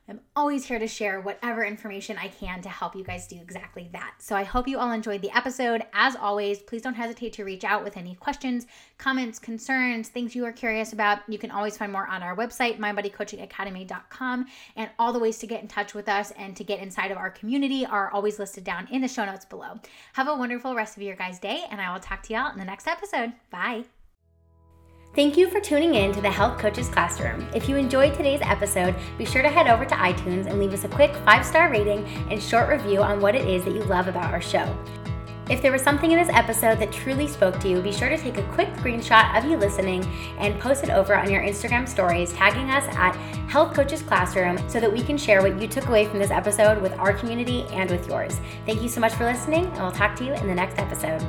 I'm 0.07 0.21
always 0.37 0.67
here 0.67 0.79
to 0.79 0.87
share 0.87 1.21
whatever 1.21 1.64
information 1.64 2.19
I 2.19 2.29
can 2.29 2.61
to 2.62 2.69
help 2.69 2.95
you 2.95 3.03
guys 3.03 3.27
do 3.27 3.37
exactly 3.37 3.88
that. 3.93 4.17
So 4.19 4.37
I 4.37 4.45
hope 4.45 4.69
you 4.69 4.79
all 4.79 4.93
enjoyed 4.93 5.23
the 5.23 5.35
episode. 5.35 5.83
As 5.95 6.14
always, 6.14 6.59
please 6.59 6.83
don't 6.83 6.95
hesitate 6.95 7.33
to 7.35 7.45
reach 7.45 7.64
out 7.64 7.83
with 7.83 7.97
any 7.97 8.14
questions, 8.14 8.67
comments, 8.99 9.38
concerns, 9.38 10.09
things 10.09 10.37
you 10.37 10.45
are 10.45 10.53
curious 10.53 10.93
about. 10.93 11.21
You 11.27 11.38
can 11.38 11.51
always 11.51 11.79
find 11.79 11.90
more 11.90 12.07
on 12.07 12.23
our 12.23 12.37
website, 12.37 12.79
mindbodycoachingacademy.com, 12.79 14.47
and 14.77 14.90
all 14.99 15.12
the 15.14 15.19
ways 15.19 15.38
to 15.38 15.47
get 15.47 15.62
in 15.62 15.69
touch 15.69 15.95
with 15.95 16.09
us 16.09 16.33
and 16.33 16.55
to 16.57 16.64
get 16.64 16.81
inside 16.81 17.11
of 17.11 17.17
our 17.17 17.31
community 17.31 17.87
are 17.87 18.11
always 18.11 18.38
listed 18.38 18.64
down 18.64 18.87
in 18.90 19.01
the 19.01 19.09
show 19.09 19.25
notes 19.25 19.47
below. 19.47 19.81
Have 20.12 20.29
a 20.29 20.37
wonderful 20.37 20.75
rest 20.75 20.99
of 20.99 21.03
your 21.03 21.17
guys' 21.17 21.38
day, 21.38 21.64
and 21.71 21.81
I 21.81 21.93
will 21.93 22.01
talk 22.01 22.23
to 22.25 22.35
y'all 22.35 22.53
in 22.53 22.59
the 22.59 22.64
next 22.64 22.87
episode. 22.87 23.33
Bye. 23.51 23.85
Thank 25.14 25.37
you 25.37 25.48
for 25.48 25.61
tuning 25.61 25.94
in 25.94 26.12
to 26.12 26.20
the 26.20 26.31
Health 26.31 26.59
Coaches 26.59 26.88
Classroom. 26.88 27.46
If 27.55 27.68
you 27.68 27.77
enjoyed 27.77 28.14
today's 28.14 28.40
episode, 28.42 28.96
be 29.16 29.24
sure 29.24 29.42
to 29.42 29.48
head 29.48 29.68
over 29.68 29.85
to 29.85 29.94
iTunes 29.94 30.46
and 30.46 30.59
leave 30.59 30.72
us 30.72 30.83
a 30.83 30.88
quick 30.88 31.14
five 31.24 31.46
star 31.46 31.70
rating 31.70 32.05
and 32.31 32.42
short 32.42 32.68
review 32.68 33.00
on 33.00 33.20
what 33.20 33.37
it 33.37 33.46
is 33.46 33.64
that 33.64 33.74
you 33.74 33.85
love 33.85 34.09
about 34.09 34.33
our 34.33 34.40
show. 34.40 34.77
If 35.48 35.62
there 35.62 35.70
was 35.70 35.83
something 35.83 36.11
in 36.11 36.18
this 36.18 36.35
episode 36.35 36.81
that 36.81 36.90
truly 36.90 37.29
spoke 37.29 37.61
to 37.61 37.68
you, 37.68 37.81
be 37.81 37.92
sure 37.92 38.09
to 38.09 38.18
take 38.18 38.38
a 38.38 38.53
quick 38.55 38.72
screenshot 38.72 39.38
of 39.38 39.44
you 39.48 39.57
listening 39.57 40.05
and 40.38 40.59
post 40.59 40.83
it 40.83 40.90
over 40.90 41.16
on 41.16 41.31
your 41.31 41.42
Instagram 41.42 41.88
stories, 41.88 42.33
tagging 42.33 42.70
us 42.70 42.85
at 42.96 43.14
Health 43.48 43.72
Coaches 43.72 44.03
Classroom 44.03 44.59
so 44.68 44.81
that 44.81 44.92
we 44.92 45.03
can 45.03 45.16
share 45.16 45.42
what 45.42 45.61
you 45.62 45.68
took 45.68 45.87
away 45.87 46.07
from 46.07 46.18
this 46.18 46.33
episode 46.33 46.83
with 46.83 46.92
our 46.94 47.12
community 47.12 47.66
and 47.70 47.88
with 47.88 48.09
yours. 48.09 48.40
Thank 48.66 48.83
you 48.83 48.88
so 48.88 49.00
much 49.00 49.14
for 49.14 49.27
listening, 49.27 49.66
and 49.66 49.79
we'll 49.79 49.92
talk 49.92 50.16
to 50.16 50.24
you 50.24 50.33
in 50.33 50.48
the 50.48 50.55
next 50.55 50.79
episode. 50.79 51.22